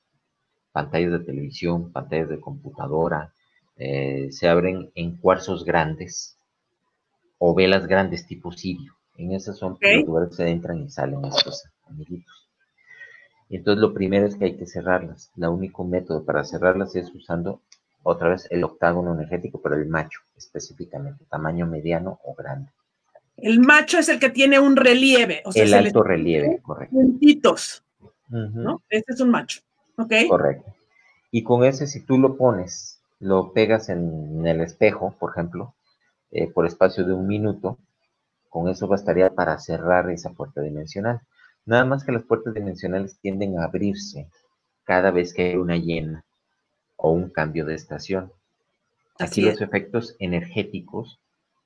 [0.72, 3.34] pantallas de televisión, pantallas de computadora,
[3.78, 6.38] eh, se abren en cuarzos grandes
[7.38, 8.94] o velas grandes tipo sirio.
[9.16, 12.50] En esas son los lugares que se entran y salen estos amiguitos.
[13.50, 15.32] Entonces lo primero es que hay que cerrarlas.
[15.38, 17.62] El único método para cerrarlas es usando
[18.02, 22.72] otra vez el octágono energético, pero el macho específicamente, tamaño mediano o grande.
[23.38, 25.42] El macho es el que tiene un relieve.
[25.46, 26.96] O sea, el alto relieve, correcto.
[26.96, 27.84] Puntitos,
[28.30, 28.82] ¿no?
[28.90, 29.62] Este es un macho,
[29.98, 30.14] ¿ok?
[30.30, 30.74] Correcto.
[31.32, 35.74] Y con ese, si tú lo pones, lo pegas en el espejo, por ejemplo,
[36.32, 37.78] eh, por espacio de un minuto,
[38.50, 41.22] con eso bastaría para cerrar esa puerta dimensional.
[41.66, 44.28] Nada más que las puertas dimensionales tienden a abrirse
[44.84, 46.24] cada vez que hay una llena
[46.98, 48.32] o un cambio de estación.
[49.20, 51.20] Aquí los efectos energéticos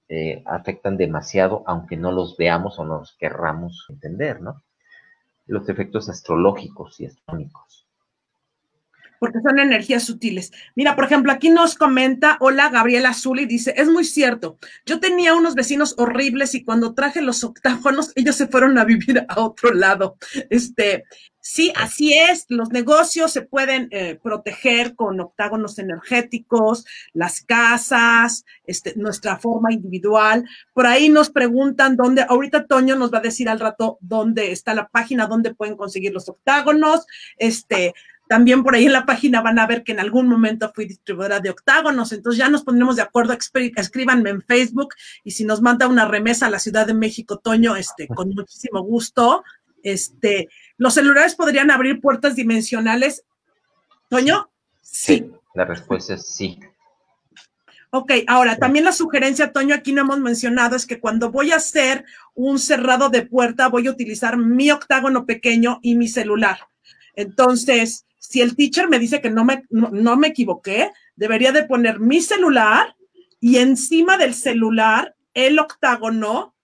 [0.10, 4.64] eh, afectan demasiado, aunque no los veamos o nos querramos entender, ¿no?
[5.48, 7.87] Los efectos astrológicos y astrónicos.
[9.20, 10.52] Porque son energías sutiles.
[10.76, 15.00] Mira, por ejemplo, aquí nos comenta, hola, Gabriela Azul, y dice, es muy cierto, yo
[15.00, 19.42] tenía unos vecinos horribles y cuando traje los octágonos, ellos se fueron a vivir a
[19.42, 20.18] otro lado.
[20.50, 21.06] Este,
[21.40, 28.94] sí, así es, los negocios se pueden eh, proteger con octágonos energéticos, las casas, este,
[28.96, 30.46] nuestra forma individual.
[30.74, 34.74] Por ahí nos preguntan dónde, ahorita Toño nos va a decir al rato dónde está
[34.74, 37.06] la página, dónde pueden conseguir los octágonos,
[37.38, 37.94] este,
[38.28, 41.40] también por ahí en la página van a ver que en algún momento fui distribuidora
[41.40, 45.88] de octágonos, entonces ya nos pondremos de acuerdo, escríbanme en Facebook y si nos manda
[45.88, 49.44] una remesa a la Ciudad de México, Toño, este, con muchísimo gusto.
[49.84, 53.24] Este, los celulares podrían abrir puertas dimensionales.
[54.10, 54.50] Toño,
[54.82, 55.32] sí.
[55.54, 56.60] La respuesta es sí.
[57.90, 61.56] Ok, ahora también la sugerencia, Toño, aquí no hemos mencionado, es que cuando voy a
[61.56, 62.04] hacer
[62.36, 66.60] un cerrado de puerta, voy a utilizar mi octágono pequeño y mi celular.
[67.16, 72.00] Entonces, si el teacher me dice que no me, no, me equivoqué, debería de poner
[72.00, 72.96] mi celular
[73.40, 76.56] y encima del celular el octágono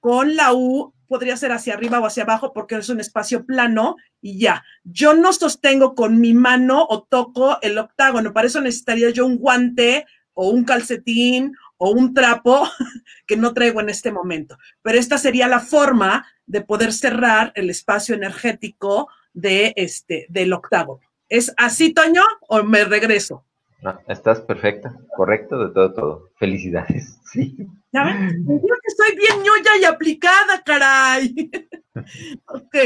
[0.00, 3.96] con la U podría ser hacia arriba o hacia abajo porque es un espacio plano
[4.20, 4.64] y ya.
[4.82, 9.36] Yo no sostengo con mi mano o toco el octágono, para eso necesitaría yo un
[9.36, 12.66] guante o un calcetín o un trapo
[13.26, 14.56] que no traigo en este momento.
[14.80, 21.00] Pero esta sería la forma de poder cerrar el espacio energético de este del octágono.
[21.28, 23.44] ¿Es así, Toño, o me regreso?
[23.82, 26.30] No, estás perfecta, correcto, de todo, todo.
[26.36, 27.56] Felicidades, sí.
[27.92, 28.44] ¿Ya ven?
[28.46, 31.50] Yo que estoy bien ñoya y aplicada, caray.
[32.46, 32.76] ok,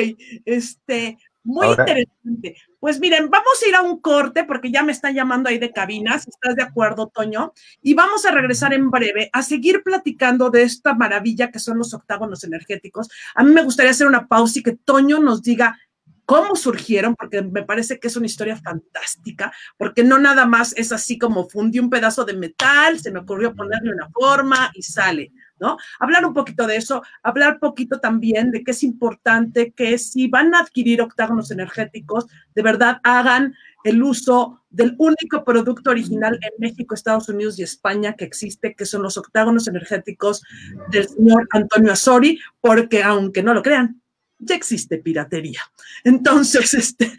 [0.44, 2.56] este, muy interesante.
[2.80, 5.72] Pues miren, vamos a ir a un corte porque ya me están llamando ahí de
[5.72, 7.52] cabinas, ¿estás de acuerdo, Toño?
[7.82, 11.94] Y vamos a regresar en breve a seguir platicando de esta maravilla que son los
[11.94, 13.08] octágonos energéticos.
[13.34, 15.78] A mí me gustaría hacer una pausa y que Toño nos diga
[16.26, 20.92] cómo surgieron, porque me parece que es una historia fantástica, porque no nada más es
[20.92, 25.32] así como fundí un pedazo de metal, se me ocurrió ponerle una forma y sale,
[25.60, 25.76] ¿no?
[26.00, 30.28] Hablar un poquito de eso, hablar un poquito también de que es importante que si
[30.28, 36.50] van a adquirir octágonos energéticos, de verdad hagan el uso del único producto original en
[36.58, 40.42] México, Estados Unidos y España que existe, que son los octágonos energéticos
[40.90, 44.02] del señor Antonio Asori, porque aunque no lo crean,
[44.38, 45.60] ya existe piratería.
[46.04, 47.12] Entonces, este,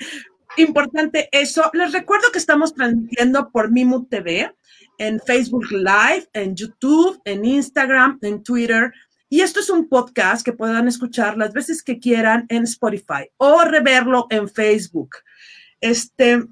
[0.57, 1.69] importante eso.
[1.73, 4.53] Les recuerdo que estamos transmitiendo por Mimu TV,
[4.97, 8.91] en Facebook Live, en YouTube, en Instagram, en Twitter.
[9.29, 13.61] Y esto es un podcast que puedan escuchar las veces que quieran en Spotify o
[13.63, 15.17] reverlo en Facebook.
[15.81, 16.43] Este,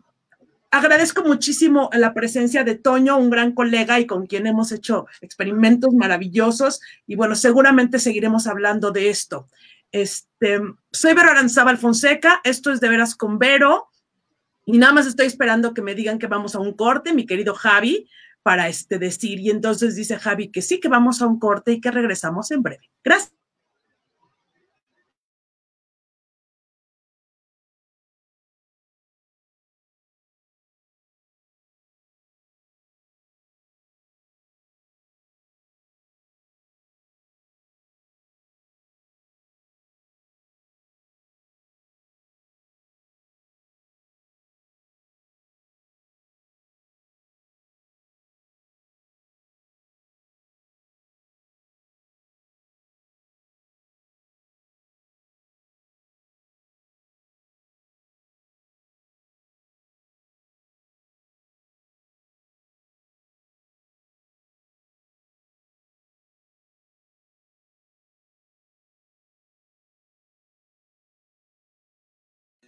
[0.71, 5.93] agradezco muchísimo la presencia de Toño, un gran colega y con quien hemos hecho experimentos
[5.93, 6.81] maravillosos.
[7.07, 9.47] Y bueno, seguramente seguiremos hablando de esto.
[9.91, 13.89] Este, soy Vero Aranzábal Fonseca, esto es de veras con Vero,
[14.65, 17.53] y nada más estoy esperando que me digan que vamos a un corte, mi querido
[17.53, 18.09] Javi,
[18.41, 21.81] para este decir, y entonces dice Javi que sí, que vamos a un corte y
[21.81, 22.89] que regresamos en breve.
[23.03, 23.34] Gracias.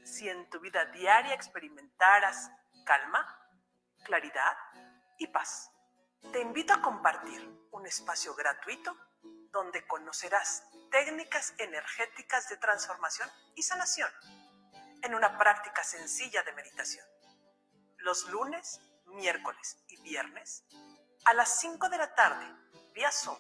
[0.08, 2.50] Si en tu vida diaria experimentaras
[2.86, 3.26] calma,
[4.04, 4.58] claridad
[5.18, 5.70] y paz.
[6.32, 7.42] Te invito a compartir
[7.72, 8.96] un espacio gratuito
[9.52, 14.10] donde conocerás técnicas energéticas de transformación y sanación
[15.04, 17.06] en una práctica sencilla de meditación.
[17.98, 20.64] Los lunes, miércoles y viernes
[21.26, 22.46] a las 5 de la tarde
[22.94, 23.38] vía Zoom.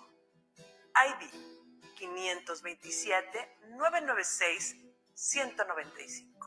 [0.98, 4.76] ID 527 996
[5.14, 6.47] 195.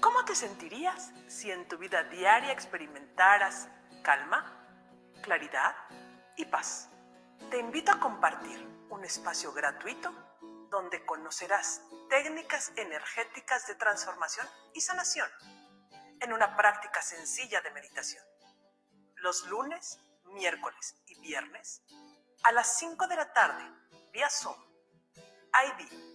[0.00, 3.68] ¿Cómo te sentirías si en tu vida diaria experimentaras
[4.02, 4.66] calma,
[5.22, 5.74] claridad
[6.36, 6.88] y paz?
[7.50, 8.58] Te invito a compartir
[8.90, 10.12] un espacio gratuito
[10.70, 15.28] donde conocerás técnicas energéticas de transformación y sanación
[16.20, 18.24] en una práctica sencilla de meditación.
[19.16, 21.82] Los lunes, miércoles y viernes
[22.42, 23.64] a las 5 de la tarde
[24.12, 24.56] vía Zoom.
[25.66, 26.14] ID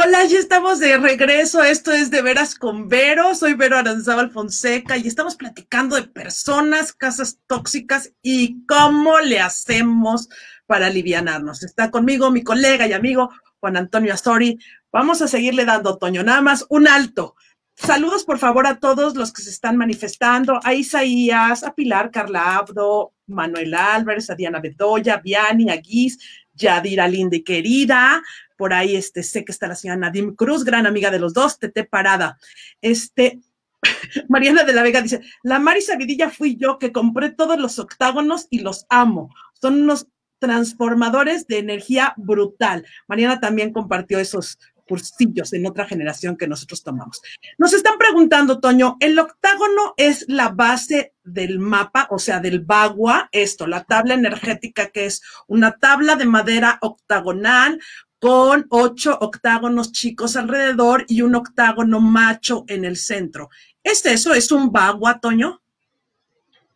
[0.00, 1.64] Hola, ya estamos de regreso.
[1.64, 3.34] Esto es De Veras con Vero.
[3.34, 10.28] Soy Vero Aranzábal Fonseca y estamos platicando de personas, casas tóxicas y cómo le hacemos
[10.66, 11.64] para alivianarnos.
[11.64, 14.60] Está conmigo mi colega y amigo Juan Antonio Astori.
[14.92, 17.34] Vamos a seguirle dando, Toño, nada más un alto.
[17.74, 22.56] Saludos, por favor, a todos los que se están manifestando, a Isaías, a Pilar Carla
[22.56, 26.18] Abdo, Manuel Álvarez, a Diana Bedoya, Viani, a Guis,
[26.54, 28.22] Yadira Linda y querida,
[28.58, 31.58] por ahí este, sé que está la señora Nadim Cruz, gran amiga de los dos,
[31.58, 32.38] Tete Parada.
[32.82, 33.40] Este,
[34.28, 38.48] Mariana de la Vega dice, la Mari Sabidilla fui yo que compré todos los octágonos
[38.50, 39.32] y los amo.
[39.54, 40.08] Son unos
[40.40, 42.84] transformadores de energía brutal.
[43.06, 47.20] Mariana también compartió esos cursillos en otra generación que nosotros tomamos.
[47.58, 53.28] Nos están preguntando, Toño, el octágono es la base del mapa, o sea, del bagua,
[53.30, 57.80] esto, la tabla energética que es una tabla de madera octagonal
[58.20, 63.50] con ocho octágonos chicos alrededor y un octágono macho en el centro.
[63.82, 64.34] ¿Es eso?
[64.34, 65.60] ¿Es un bagua, Toño?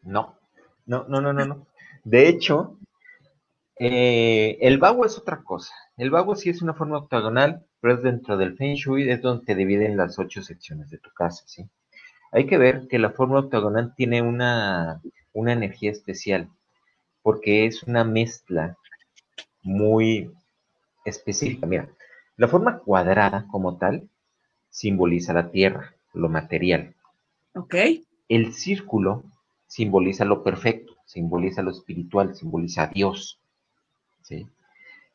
[0.03, 0.39] No,
[0.87, 1.67] no, no, no, no, no.
[2.05, 2.79] De hecho,
[3.79, 5.75] eh, el bagua es otra cosa.
[5.97, 9.45] El bagua sí es una forma octagonal, pero es dentro del Feng Shui, es donde
[9.45, 11.69] te dividen las ocho secciones de tu casa, ¿sí?
[12.31, 16.49] Hay que ver que la forma octagonal tiene una, una energía especial,
[17.23, 18.77] porque es una mezcla
[19.63, 20.31] muy
[21.05, 21.67] específica.
[21.67, 21.89] Mira,
[22.37, 24.09] la forma cuadrada como tal
[24.71, 26.95] simboliza la tierra, lo material.
[27.55, 27.75] Ok.
[28.29, 29.25] El círculo
[29.67, 33.41] simboliza lo perfecto, simboliza lo espiritual, simboliza a Dios.
[34.23, 34.47] ¿sí?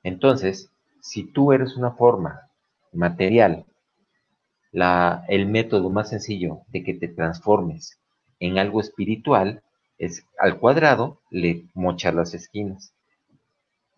[0.03, 0.71] Entonces,
[1.01, 2.49] si tú eres una forma
[2.93, 3.65] material,
[4.71, 7.99] la, el método más sencillo de que te transformes
[8.39, 9.63] en algo espiritual
[9.97, 12.93] es al cuadrado le mochas las esquinas.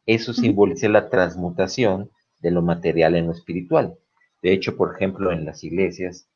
[0.10, 3.96] Eso simboliza la transmutación de lo material en lo espiritual.
[4.42, 6.28] De hecho, por ejemplo, en las iglesias,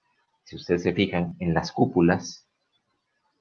[0.43, 2.45] si ustedes se fijan, en las cúpulas,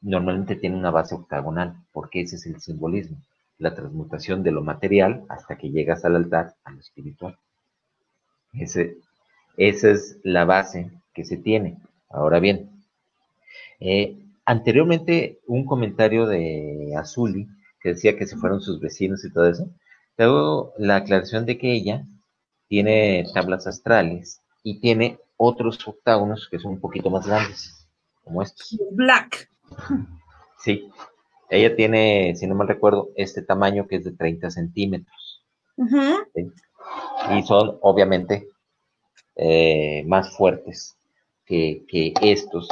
[0.00, 3.18] normalmente tienen una base octagonal, porque ese es el simbolismo,
[3.58, 7.36] la transmutación de lo material hasta que llegas al altar, a lo espiritual.
[8.54, 8.96] Ese,
[9.58, 11.76] esa es la base que se tiene.
[12.08, 12.70] Ahora bien,
[13.80, 14.16] eh,
[14.46, 17.48] anteriormente un comentario de Azuli
[17.82, 19.68] que decía que se fueron sus vecinos y todo eso.
[20.22, 22.04] Hago la aclaración de que ella
[22.68, 27.86] tiene tablas astrales y tiene otros octágonos que son un poquito más grandes,
[28.24, 28.78] como estos.
[28.92, 29.50] Black.
[30.58, 30.88] Sí,
[31.50, 35.42] ella tiene, si no mal recuerdo, este tamaño que es de 30 centímetros.
[35.76, 38.48] Y son obviamente
[39.34, 40.96] eh, más fuertes
[41.44, 42.68] que, estos.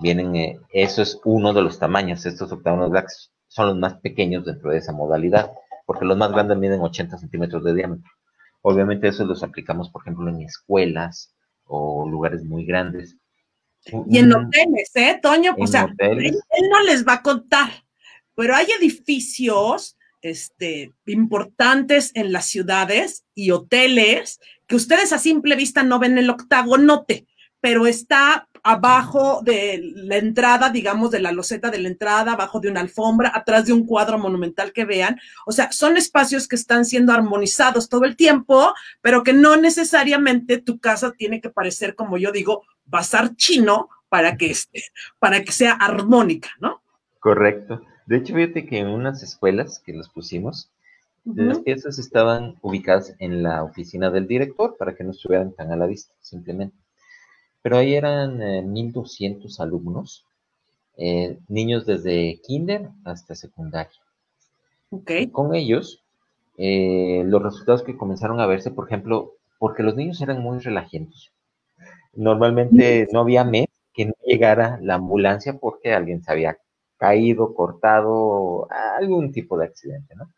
[0.00, 4.44] Vienen, eh, eso es uno de los tamaños, estos octágonos blacks son los más pequeños
[4.44, 5.52] dentro de esa modalidad
[5.86, 8.10] porque los más grandes miden 80 centímetros de diámetro.
[8.62, 13.16] Obviamente eso los aplicamos, por ejemplo, en escuelas o lugares muy grandes.
[14.08, 15.56] Y en hoteles, ¿eh, Toño?
[15.58, 16.38] o sea, él,
[16.70, 17.70] no les va a contar,
[18.36, 25.82] pero hay edificios este, importantes en las ciudades y hoteles que ustedes a simple vista
[25.82, 27.26] no ven el octagonote,
[27.62, 32.68] pero está abajo de la entrada, digamos, de la loseta de la entrada, abajo de
[32.68, 35.16] una alfombra, atrás de un cuadro monumental que vean.
[35.46, 40.58] O sea, son espacios que están siendo armonizados todo el tiempo, pero que no necesariamente
[40.58, 44.82] tu casa tiene que parecer, como yo digo, bazar chino para que, este,
[45.20, 46.82] para que sea armónica, ¿no?
[47.20, 47.80] Correcto.
[48.06, 50.72] De hecho, fíjate que en unas escuelas que los pusimos,
[51.24, 55.76] las piezas estaban ubicadas en la oficina del director para que no estuvieran tan a
[55.76, 56.81] la vista, simplemente.
[57.62, 60.26] Pero ahí eran 1.200 eh, alumnos,
[60.96, 63.92] eh, niños desde kinder hasta secundaria.
[64.90, 65.28] Okay.
[65.28, 66.02] Con ellos,
[66.58, 71.32] eh, los resultados que comenzaron a verse, por ejemplo, porque los niños eran muy relajentos.
[72.14, 76.58] Normalmente no había mes que no llegara la ambulancia porque alguien se había
[76.98, 80.30] caído, cortado, algún tipo de accidente, ¿no?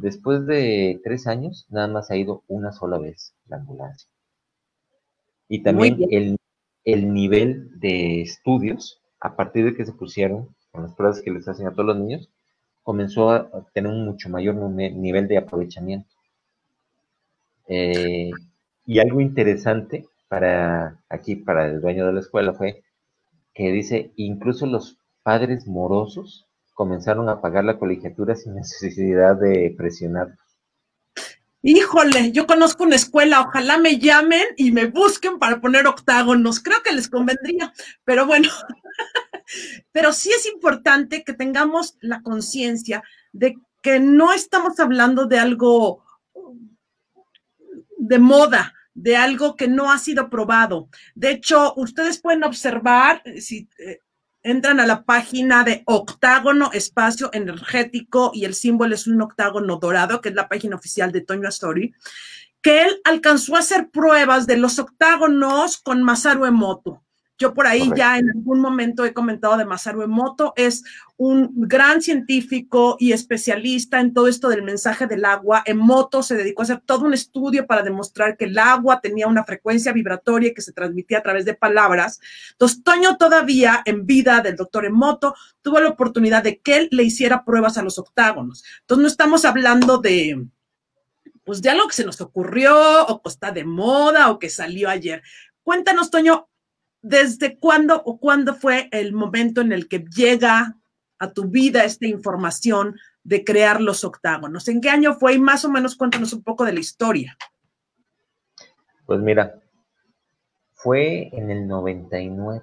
[0.00, 4.08] Después de tres años, nada más ha ido una sola vez la ambulancia.
[5.48, 6.36] Y también el,
[6.84, 11.48] el, nivel de estudios, a partir de que se pusieron con las pruebas que les
[11.48, 12.28] hacen a todos los niños,
[12.82, 16.08] comenzó a tener un mucho mayor nivel de aprovechamiento.
[17.66, 18.30] Eh,
[18.86, 22.82] y algo interesante para aquí, para el dueño de la escuela, fue
[23.54, 30.36] que dice, incluso los padres morosos comenzaron a pagar la colegiatura sin necesidad de presionar.
[31.66, 36.82] Híjole, yo conozco una escuela, ojalá me llamen y me busquen para poner octágonos, creo
[36.82, 37.72] que les convendría,
[38.04, 38.50] pero bueno,
[39.90, 43.02] pero sí es importante que tengamos la conciencia
[43.32, 46.04] de que no estamos hablando de algo
[47.96, 50.90] de moda, de algo que no ha sido probado.
[51.14, 54.00] De hecho, ustedes pueden observar, si eh,
[54.44, 60.20] entran a la página de Octágono Espacio Energético y el símbolo es un octágono dorado,
[60.20, 61.94] que es la página oficial de Toño Astori,
[62.62, 67.03] que él alcanzó a hacer pruebas de los octágonos con Masaru Emoto.
[67.36, 70.84] Yo por ahí ya en algún momento he comentado de Masaru Emoto, es
[71.16, 75.62] un gran científico y especialista en todo esto del mensaje del agua.
[75.66, 79.42] Emoto se dedicó a hacer todo un estudio para demostrar que el agua tenía una
[79.42, 82.20] frecuencia vibratoria que se transmitía a través de palabras.
[82.52, 87.02] Entonces, Toño todavía en vida del doctor Emoto tuvo la oportunidad de que él le
[87.02, 88.64] hiciera pruebas a los octágonos.
[88.82, 90.46] Entonces, no estamos hablando de,
[91.44, 94.88] pues de algo que se nos ocurrió o que está de moda o que salió
[94.88, 95.22] ayer.
[95.62, 96.48] Cuéntanos, Toño,
[97.04, 100.78] ¿desde cuándo o cuándo fue el momento en el que llega
[101.18, 104.68] a tu vida esta información de crear los octágonos?
[104.68, 105.34] ¿En qué año fue?
[105.34, 107.36] Y más o menos cuéntanos un poco de la historia.
[109.04, 109.60] Pues mira,
[110.72, 112.62] fue en el 99.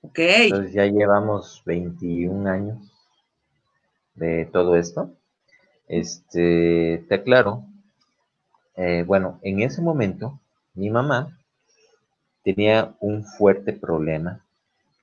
[0.00, 0.18] Ok.
[0.18, 2.92] Entonces ya llevamos 21 años
[4.16, 5.14] de todo esto.
[5.86, 7.66] Este, te aclaro,
[8.74, 10.40] eh, bueno, en ese momento
[10.74, 11.38] mi mamá
[12.42, 14.40] tenía un fuerte problema.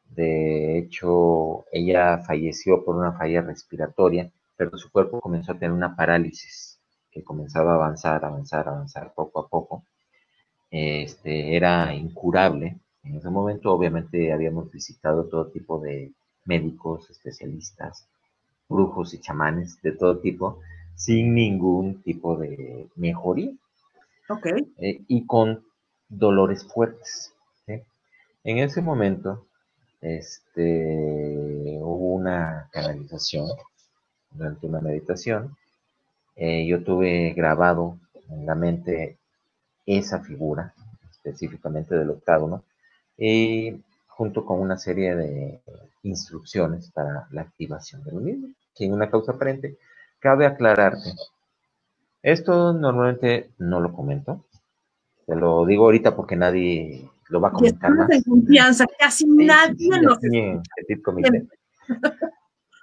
[0.10, 5.96] De hecho, ella falleció por una falla respiratoria, pero su cuerpo comenzó a tener una
[5.96, 6.80] parálisis
[7.12, 9.84] que comenzaba a avanzar, avanzar, avanzar poco a poco.
[10.72, 12.78] Este, era incurable.
[13.04, 16.12] En ese momento, obviamente, habíamos visitado todo tipo de
[16.46, 18.08] médicos, especialistas,
[18.68, 20.60] brujos y chamanes de todo tipo,
[20.96, 23.52] sin ningún tipo de mejoría.
[24.30, 24.48] Ok.
[24.78, 25.64] Eh, y con
[26.10, 27.34] dolores fuertes.
[28.44, 29.46] En ese momento
[30.02, 33.48] este, hubo una canalización
[34.32, 35.56] durante una meditación.
[36.36, 38.00] Eh, yo tuve grabado
[38.30, 39.18] en la mente
[39.86, 40.74] esa figura,
[41.12, 42.64] específicamente del octágono,
[43.18, 45.60] y junto con una serie de
[46.04, 48.48] instrucciones para la activación del mismo.
[48.74, 49.78] Sin una causa aparente,
[50.20, 51.14] cabe aclararte.
[52.22, 54.46] Esto normalmente no lo comento,
[55.30, 58.10] te lo digo ahorita porque nadie lo va a comentar más.
[58.10, 60.64] en confianza, casi nadie nos en,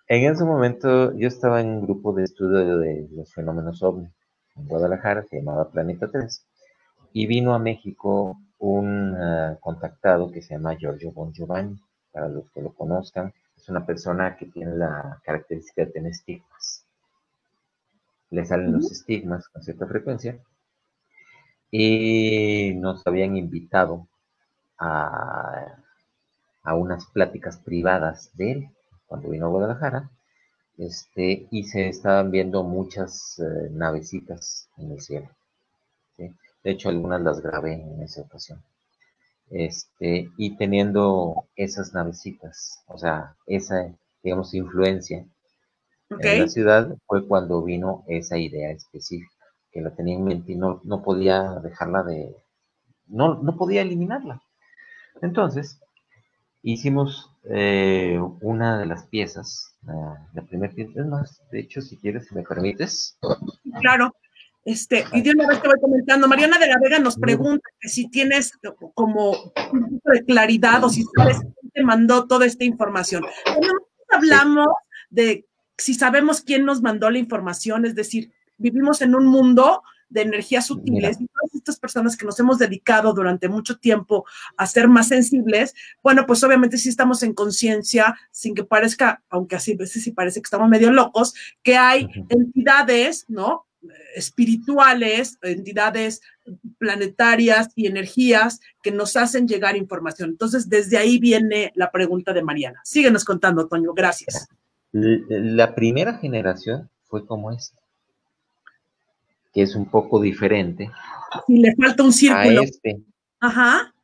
[0.08, 4.08] en ese momento yo estaba en un grupo de estudio de los fenómenos ovni
[4.54, 6.46] en Guadalajara, se llamaba Planeta 3,
[7.14, 11.76] y vino a México un ah, contactado que se llama Giorgio Bon Giovanni,
[12.12, 16.86] para los que lo conozcan, es una persona que tiene la característica de tener estigmas.
[18.30, 20.38] Le salen los estigmas con cierta frecuencia
[21.70, 24.08] y nos habían invitado
[24.78, 25.82] a,
[26.74, 28.70] unas pláticas privadas de él
[29.06, 30.10] cuando vino a Guadalajara
[30.78, 35.30] este, y se estaban viendo muchas eh, navecitas en el cielo.
[36.18, 38.60] De hecho, algunas las grabé en esa ocasión.
[39.50, 43.94] Este, y teniendo esas navecitas, o sea, esa,
[44.24, 45.24] digamos, influencia
[46.10, 49.35] en la ciudad, fue cuando vino esa idea específica
[49.72, 52.34] que la tenía en mente y no, no podía dejarla de,
[53.06, 54.42] no, no podía eliminarla.
[55.22, 55.80] Entonces,
[56.62, 59.76] hicimos eh, una de las piezas,
[60.34, 63.18] la, primera pieza, es más, de hecho, si quieres, si me permites.
[63.80, 64.14] Claro.
[64.64, 67.88] Este, y de una vez te voy comentando, Mariana de la Vega nos pregunta que
[67.88, 68.50] si tienes
[68.94, 73.24] como un poco de claridad o si sabes quién te mandó toda esta información.
[73.44, 73.68] Cuando
[74.10, 74.66] hablamos
[75.08, 75.46] de
[75.78, 80.66] si sabemos quién nos mandó la información, es decir, vivimos en un mundo de energías
[80.66, 84.24] sutiles y todas estas personas que nos hemos dedicado durante mucho tiempo
[84.56, 89.56] a ser más sensibles, bueno, pues obviamente sí estamos en conciencia, sin que parezca, aunque
[89.56, 93.66] así a veces sí parece que estamos medio locos, que hay entidades, ¿no?
[94.14, 96.20] espirituales, entidades
[96.78, 100.30] planetarias y energías que nos hacen llegar información.
[100.30, 102.80] Entonces, desde ahí viene la pregunta de Mariana.
[102.84, 104.48] Síguenos contando, Toño, gracias.
[104.92, 107.85] La primera generación fue como esta
[109.56, 110.90] que es un poco diferente.
[111.48, 112.60] Y le falta un círculo.
[112.60, 113.00] Este.
[113.40, 113.94] Ajá.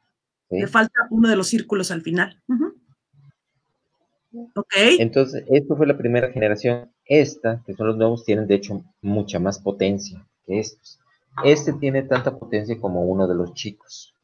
[0.48, 2.42] Le falta uno de los círculos al final.
[4.54, 4.72] Ok.
[4.98, 6.90] Entonces, esto fue la primera generación.
[7.04, 10.98] Esta, que son los nuevos, tienen de hecho mucha más potencia que estos.
[11.44, 14.14] Este tiene tanta potencia como uno de los chicos.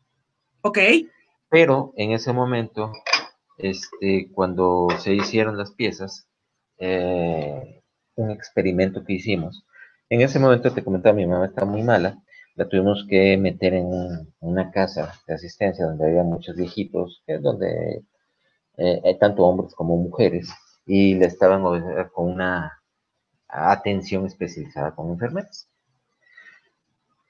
[0.63, 0.79] Ok.
[1.51, 2.91] Pero en ese momento,
[3.59, 6.27] este, cuando se hicieron las piezas,
[6.79, 7.83] eh,
[8.15, 9.67] un experimento que hicimos,
[10.11, 12.19] en ese momento te comentaba, mi mamá está muy mala,
[12.55, 13.89] la tuvimos que meter en
[14.41, 18.03] una casa de asistencia donde había muchos viejitos, que es donde
[18.77, 20.51] eh, hay tanto hombres como mujeres,
[20.87, 21.63] y le estaban
[22.13, 22.81] con una
[23.49, 25.69] atención especializada con enfermeras.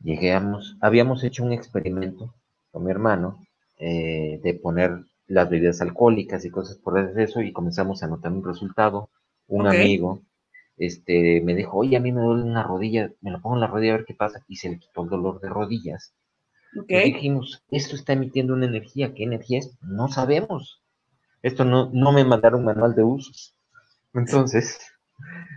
[0.00, 2.32] Llegamos, habíamos hecho un experimento
[2.70, 3.44] con mi hermano
[3.78, 8.44] eh, de poner las bebidas alcohólicas y cosas por eso y comenzamos a notar un
[8.44, 9.10] resultado.
[9.48, 10.20] Un amigo
[10.78, 13.66] este, me dijo, oye, a mí me duele una rodilla, me lo pongo en la
[13.66, 16.14] rodilla a ver qué pasa, y se le quitó el dolor de rodillas.
[16.86, 19.76] Y dijimos, esto está emitiendo una energía, ¿qué energía es?
[19.80, 20.82] No sabemos.
[21.42, 23.56] Esto no, no me mandaron manual de usos.
[24.12, 24.78] Entonces,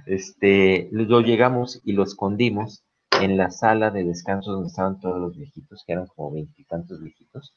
[0.06, 2.84] este, lo llegamos y lo escondimos
[3.22, 7.54] en la sala de descanso donde estaban todos los viejitos, que eran como veintitantos viejitos,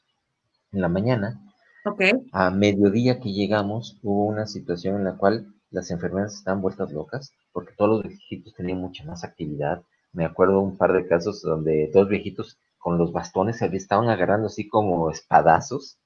[0.71, 1.41] en la mañana.
[1.85, 2.11] Okay.
[2.31, 7.31] A mediodía que llegamos, hubo una situación en la cual las enfermeras estaban vueltas locas
[7.55, 9.81] porque todos los viejitos tenían mucha más actividad.
[10.11, 14.47] Me acuerdo un par de casos donde dos viejitos con los bastones se estaban agarrando
[14.47, 15.97] así como espadazos.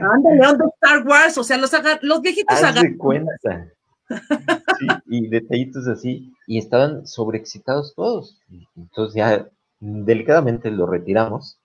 [0.00, 2.96] Ándale, Star Wars, o sea, los, los viejitos agarran.
[2.96, 3.68] cuenta.
[4.78, 8.38] Sí, y detallitos así, y estaban sobreexcitados todos.
[8.76, 9.48] Entonces ya
[9.80, 11.58] delicadamente lo retiramos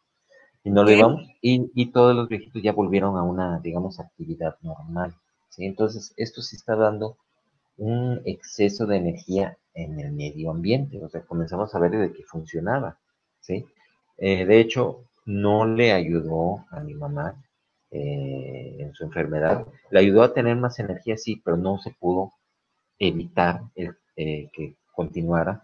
[0.63, 4.55] y no lo llevamos, y, y todos los viejitos ya volvieron a una, digamos, actividad
[4.63, 5.13] normal.
[5.57, 7.17] Entonces, esto sí está dando
[7.77, 12.23] un exceso de energía en el medio ambiente, o sea, comenzamos a ver de que
[12.23, 12.97] funcionaba,
[13.41, 13.65] ¿sí?
[14.17, 17.43] Eh, de hecho, no le ayudó a mi mamá
[17.91, 22.31] eh, en su enfermedad, le ayudó a tener más energía, sí, pero no se pudo
[22.99, 25.63] evitar eh, que continuara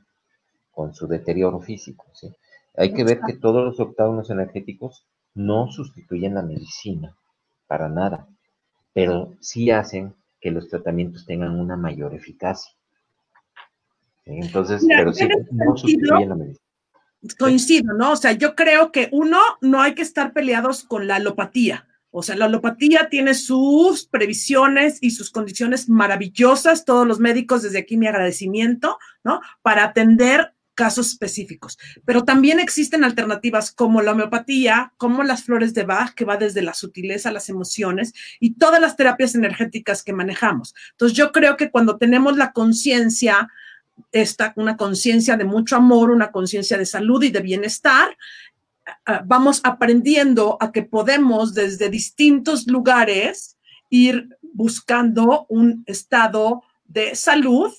[0.71, 2.29] con su deterioro físico, ¿sí?
[2.75, 7.15] Hay que ver que todos los octágonos energéticos no sustituyen la medicina,
[7.67, 8.27] para nada
[8.93, 12.73] pero sí hacen que los tratamientos tengan una mayor eficacia.
[14.25, 16.65] Entonces, pero sí no sustituyen la medicina.
[17.37, 18.13] Coincido, ¿no?
[18.13, 21.87] O sea, yo creo que uno, no hay que estar peleados con la alopatía.
[22.09, 26.83] O sea, la alopatía tiene sus previsiones y sus condiciones maravillosas.
[26.83, 29.39] Todos los médicos, desde aquí mi agradecimiento, ¿no?
[29.61, 31.77] Para atender casos específicos.
[32.05, 36.63] Pero también existen alternativas como la homeopatía, como las flores de Bach, que va desde
[36.63, 40.73] la sutileza las emociones y todas las terapias energéticas que manejamos.
[40.93, 43.47] Entonces, yo creo que cuando tenemos la conciencia,
[44.11, 48.17] esta, una conciencia de mucho amor, una conciencia de salud y de bienestar,
[49.05, 53.55] ah, vamos aprendiendo a que podemos desde distintos lugares
[53.91, 57.71] ir buscando un estado de salud,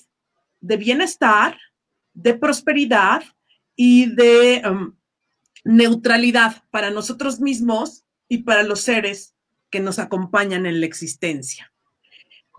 [0.61, 1.57] de bienestar,
[2.13, 3.23] de prosperidad
[3.75, 4.93] y de um,
[5.63, 9.35] neutralidad para nosotros mismos y para los seres
[9.69, 11.71] que nos acompañan en la existencia.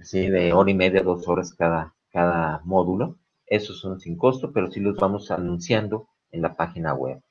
[0.00, 3.18] así de hora y media, dos horas cada, cada módulo.
[3.46, 7.22] Esos son sin costo, pero sí los vamos anunciando en la página web.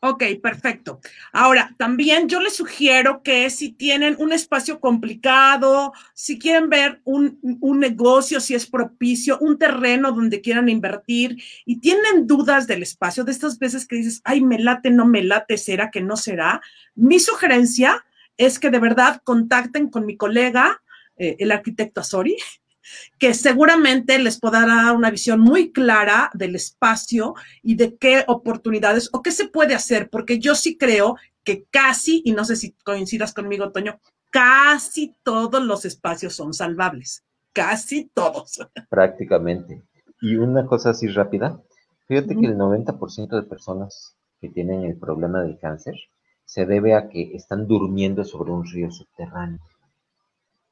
[0.00, 1.00] Ok, perfecto.
[1.32, 7.40] Ahora, también yo les sugiero que si tienen un espacio complicado, si quieren ver un,
[7.60, 13.24] un, negocio, si es propicio, un terreno donde quieran invertir y tienen dudas del espacio,
[13.24, 16.60] de estas veces que dices, ay, me late, no me late, será que no será,
[16.94, 18.04] mi sugerencia
[18.36, 20.80] es que de verdad contacten con mi colega,
[21.16, 22.36] eh, el arquitecto Azori,
[23.18, 29.10] que seguramente les podrá dar una visión muy clara del espacio y de qué oportunidades
[29.12, 32.72] o qué se puede hacer, porque yo sí creo que casi, y no sé si
[32.84, 38.60] coincidas conmigo, Toño, casi todos los espacios son salvables, casi todos.
[38.88, 39.82] Prácticamente.
[40.20, 41.62] Y una cosa así rápida,
[42.06, 45.94] fíjate que el 90% de personas que tienen el problema del cáncer
[46.44, 49.60] se debe a que están durmiendo sobre un río subterráneo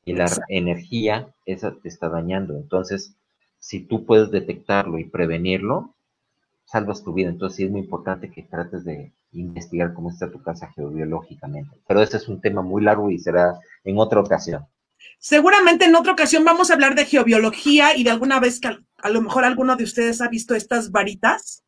[0.06, 2.54] y la energía esa te está dañando.
[2.54, 3.16] Entonces,
[3.58, 5.96] si tú puedes detectarlo y prevenirlo,
[6.64, 7.28] salvas tu vida.
[7.28, 11.76] Entonces, sí es muy importante que trates de investigar cómo está tu casa geobiológicamente.
[11.88, 14.64] Pero ese es un tema muy largo y será en otra ocasión.
[15.18, 19.10] Seguramente en otra ocasión vamos a hablar de geobiología y de alguna vez que a
[19.10, 21.64] lo mejor alguno de ustedes ha visto estas varitas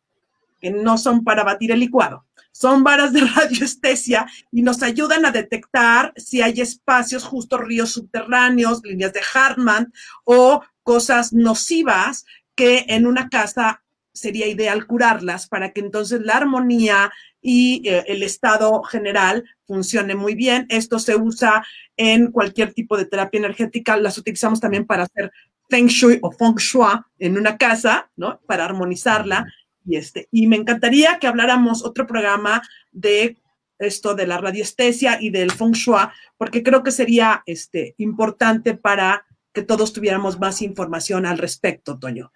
[0.61, 2.28] que no son para batir el licuado
[2.59, 8.83] son varas de radioestesia y nos ayudan a detectar si hay espacios, justo ríos subterráneos,
[8.83, 9.93] líneas de Hartmann
[10.25, 12.25] o cosas nocivas
[12.57, 18.25] que en una casa sería ideal curarlas para que entonces la armonía y eh, el
[18.25, 20.67] estado general funcione muy bien.
[20.69, 21.65] Esto se usa
[21.97, 23.97] en cualquier tipo de terapia energética.
[23.97, 25.31] Las utilizamos también para hacer
[25.69, 26.89] feng shui o feng shui
[27.21, 28.41] en una casa, ¿no?
[28.49, 29.47] Para armonizarla
[29.89, 32.63] y, este, y me encantaría que habláramos otro programa
[32.93, 33.39] de
[33.79, 39.25] esto de la radiestesia y del feng shui, porque creo que sería este, importante para
[39.53, 42.33] que todos tuviéramos más información al respecto, Toño.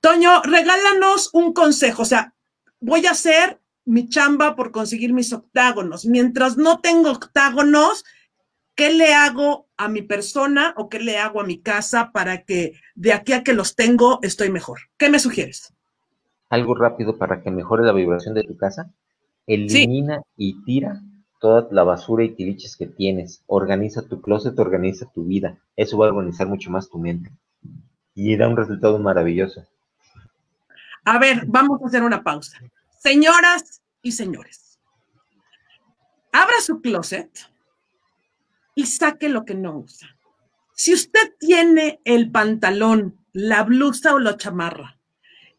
[0.00, 2.34] Toño, regálanos un consejo, o sea,
[2.80, 6.06] voy a hacer mi chamba por conseguir mis octágonos.
[6.06, 8.04] Mientras no tengo octágonos,
[8.74, 12.80] ¿qué le hago a mi persona o qué le hago a mi casa para que
[12.94, 14.80] de aquí a que los tengo estoy mejor?
[14.96, 15.74] ¿Qué me sugieres?
[16.54, 18.90] Algo rápido para que mejore la vibración de tu casa,
[19.46, 21.02] elimina y tira
[21.40, 23.42] toda la basura y tiliches que tienes.
[23.46, 25.58] Organiza tu closet, organiza tu vida.
[25.76, 27.30] Eso va a organizar mucho más tu mente.
[28.14, 29.66] Y da un resultado maravilloso.
[31.04, 32.58] A ver, vamos a hacer una pausa.
[32.98, 34.78] Señoras y señores,
[36.32, 37.30] abra su closet
[38.74, 40.08] y saque lo que no usa.
[40.74, 44.98] Si usted tiene el pantalón, la blusa o la chamarra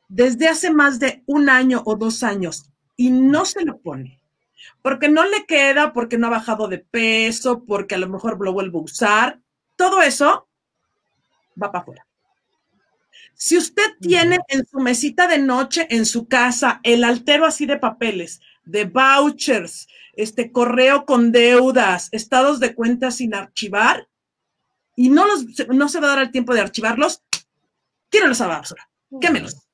[0.08, 4.20] desde hace más de un año o dos años y no se lo pone,
[4.82, 8.53] porque no le queda, porque no ha bajado de peso, porque a lo mejor lo
[8.53, 9.39] vuelvo a usar,
[9.76, 10.47] todo eso
[11.62, 12.08] va para afuera.
[13.34, 17.78] Si usted tiene en su mesita de noche en su casa el altero así de
[17.78, 24.08] papeles, de vouchers, este correo con deudas, estados de cuentas sin archivar,
[24.95, 27.24] y no, los, no se va a dar el tiempo de archivarlos,
[28.10, 28.89] tírelos a la basura,
[29.20, 29.64] quémelos.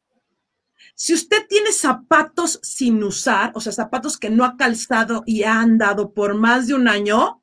[1.01, 5.59] Si usted tiene zapatos sin usar, o sea, zapatos que no ha calzado y ha
[5.59, 7.41] andado por más de un año,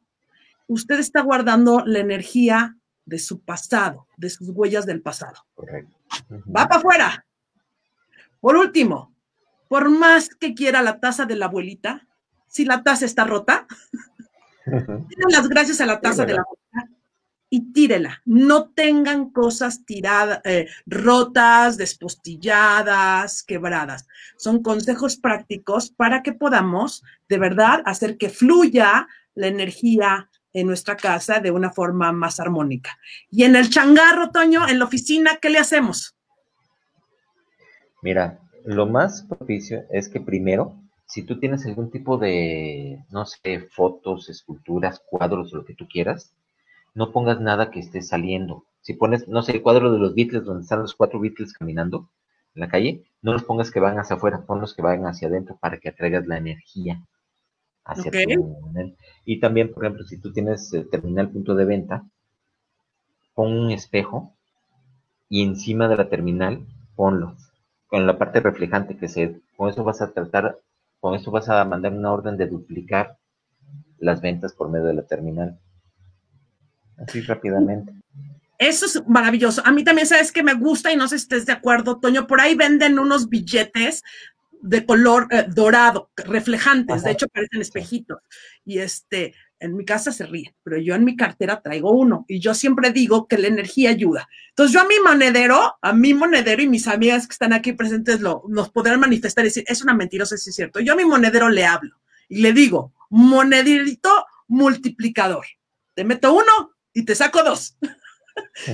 [0.69, 5.45] usted está guardando la energía de su pasado, de sus huellas del pasado.
[5.57, 5.93] Correcto.
[6.57, 7.27] Va para afuera.
[8.39, 9.13] Por último,
[9.67, 12.07] por más que quiera la taza de la abuelita,
[12.47, 13.67] si la taza está rota,
[14.67, 16.98] tiene las gracias a la taza de la abuelita
[17.51, 18.23] y tírela.
[18.25, 24.07] No tengan cosas tiradas, eh, rotas, despostilladas, quebradas.
[24.37, 30.97] Son consejos prácticos para que podamos de verdad hacer que fluya la energía en nuestra
[30.97, 32.99] casa de una forma más armónica.
[33.31, 36.17] Y en el changarro, Toño, en la oficina, ¿qué le hacemos?
[38.03, 43.61] Mira, lo más propicio es que primero, si tú tienes algún tipo de, no sé,
[43.71, 46.33] fotos, esculturas, cuadros, lo que tú quieras,
[46.95, 48.65] no pongas nada que esté saliendo.
[48.81, 52.11] Si pones, no sé, el cuadro de los Beatles donde están los cuatro Beatles caminando,
[52.55, 55.79] la calle, no los pongas que van hacia afuera, ponlos que vayan hacia adentro para
[55.79, 57.05] que atraigas la energía
[57.85, 62.05] hacia tu Y también, por ejemplo, si tú tienes el terminal punto de venta,
[63.35, 64.35] pon un espejo
[65.29, 66.67] y encima de la terminal
[66.97, 67.37] ponlo
[67.89, 70.59] con la parte reflejante que se, con eso vas a tratar,
[71.01, 73.17] con eso vas a mandar una orden de duplicar
[73.99, 75.59] las ventas por medio de la terminal.
[76.99, 77.93] Así rápidamente.
[78.59, 79.63] Eso es maravilloso.
[79.65, 82.27] A mí también sabes que me gusta y no sé si estés de acuerdo, Toño.
[82.27, 84.03] Por ahí venden unos billetes
[84.61, 88.19] de color eh, dorado, reflejantes, de hecho parecen espejitos.
[88.65, 92.41] Y este, en mi casa se ríe, pero yo en mi cartera traigo uno y
[92.41, 94.29] yo siempre digo que la energía ayuda.
[94.51, 98.21] Entonces yo a mi monedero, a mi monedero y mis amigas que están aquí presentes
[98.21, 100.81] lo, nos podrán manifestar y decir, es una mentira, si es cierto.
[100.81, 101.97] Yo a mi monedero le hablo
[102.29, 105.47] y le digo, monederito multiplicador.
[105.95, 107.77] Te meto uno y te saco dos.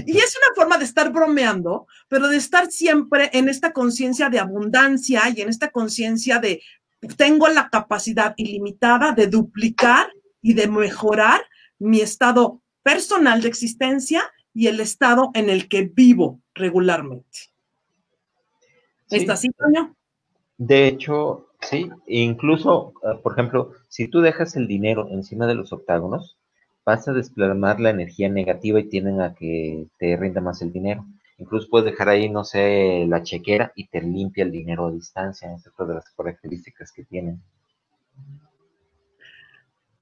[0.07, 4.39] y es una forma de estar bromeando, pero de estar siempre en esta conciencia de
[4.39, 6.63] abundancia y en esta conciencia de
[7.17, 10.09] tengo la capacidad ilimitada de duplicar
[10.41, 11.43] y de mejorar
[11.79, 17.51] mi estado personal de existencia y el estado en el que vivo regularmente.
[19.11, 19.95] ¿Está así, Toño?
[20.57, 25.73] De hecho, sí, incluso, ah, por ejemplo, si tú dejas el dinero encima de los
[25.73, 26.39] octágonos,
[26.85, 31.07] vas a desplomar la energía negativa y tienden a que te rinda más el dinero.
[31.39, 35.53] Incluso puedes dejar ahí, no sé, la chequera y te limpia el dinero a distancia.
[35.53, 37.43] Esa es otra de las características que tienen.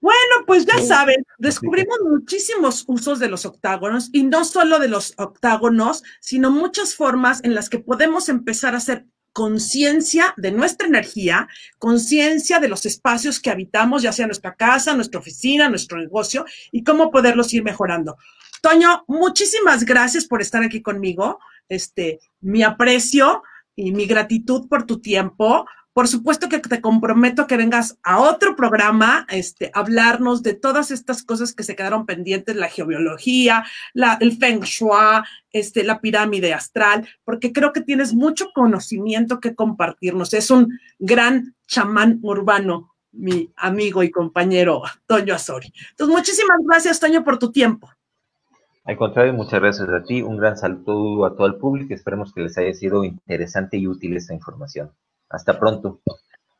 [0.00, 5.14] Bueno, pues ya saben, descubrimos muchísimos usos de los octágonos y no solo de los
[5.16, 11.48] octágonos, sino muchas formas en las que podemos empezar a hacer conciencia de nuestra energía,
[11.78, 16.84] conciencia de los espacios que habitamos, ya sea nuestra casa, nuestra oficina, nuestro negocio, y
[16.84, 18.16] cómo poderlos ir mejorando.
[18.60, 21.38] Toño, muchísimas gracias por estar aquí conmigo.
[21.68, 23.42] Este, mi aprecio
[23.74, 25.66] y mi gratitud por tu tiempo.
[25.92, 31.22] Por supuesto que te comprometo que vengas a otro programa, este, hablarnos de todas estas
[31.22, 33.64] cosas que se quedaron pendientes, la geobiología,
[34.20, 40.32] el feng shui, este, la pirámide astral, porque creo que tienes mucho conocimiento que compartirnos.
[40.32, 45.72] Es un gran chamán urbano, mi amigo y compañero Toño Azori.
[45.90, 47.90] Entonces, muchísimas gracias, Toño, por tu tiempo.
[48.84, 50.22] Al contrario, muchas gracias a ti.
[50.22, 51.94] Un gran saludo a todo el público.
[51.94, 54.90] Esperemos que les haya sido interesante y útil esta información.
[55.32, 56.00] Hasta pronto.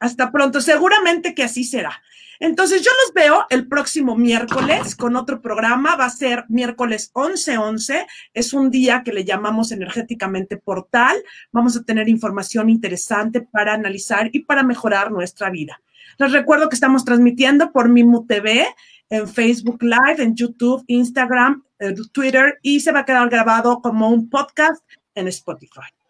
[0.01, 2.03] Hasta pronto, seguramente que así será.
[2.41, 8.05] Entonces yo los veo el próximo miércoles con otro programa, va a ser miércoles 11-11,
[8.35, 11.17] es un día que le llamamos energéticamente portal,
[11.53, 15.81] vamos a tener información interesante para analizar y para mejorar nuestra vida.
[16.19, 18.67] Les recuerdo que estamos transmitiendo por Mimu TV,
[19.09, 24.09] en Facebook Live, en YouTube, Instagram, eh, Twitter y se va a quedar grabado como
[24.09, 24.83] un podcast
[25.15, 26.02] en Spotify.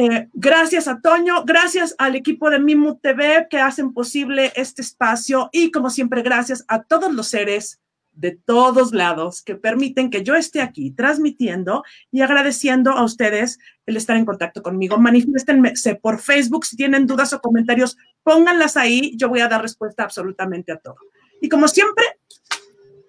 [0.00, 5.48] Eh, gracias a Toño, gracias al equipo de Mimu TV que hacen posible este espacio
[5.50, 7.80] y como siempre gracias a todos los seres
[8.12, 11.82] de todos lados que permiten que yo esté aquí transmitiendo
[12.12, 14.98] y agradeciendo a ustedes el estar en contacto conmigo.
[14.98, 20.04] Manifiéstense por Facebook si tienen dudas o comentarios, pónganlas ahí, yo voy a dar respuesta
[20.04, 20.98] absolutamente a todo.
[21.42, 22.04] Y como siempre,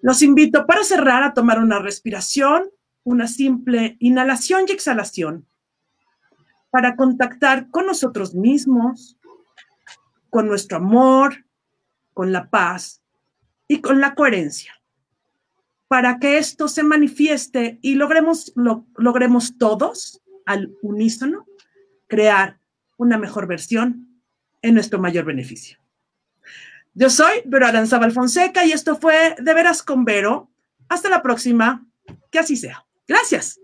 [0.02, 2.68] los invito para cerrar a tomar una respiración,
[3.04, 5.46] una simple inhalación y exhalación
[6.70, 9.18] para contactar con nosotros mismos,
[10.30, 11.44] con nuestro amor,
[12.14, 13.02] con la paz
[13.66, 14.72] y con la coherencia.
[15.88, 21.46] Para que esto se manifieste y logremos, lo, logremos todos al unísono
[22.06, 22.60] crear
[22.96, 24.22] una mejor versión
[24.62, 25.78] en nuestro mayor beneficio.
[26.94, 30.50] Yo soy Vero Aranzaba Fonseca y esto fue De Veras con Vero.
[30.88, 31.86] Hasta la próxima.
[32.30, 32.84] Que así sea.
[33.06, 33.60] Gracias.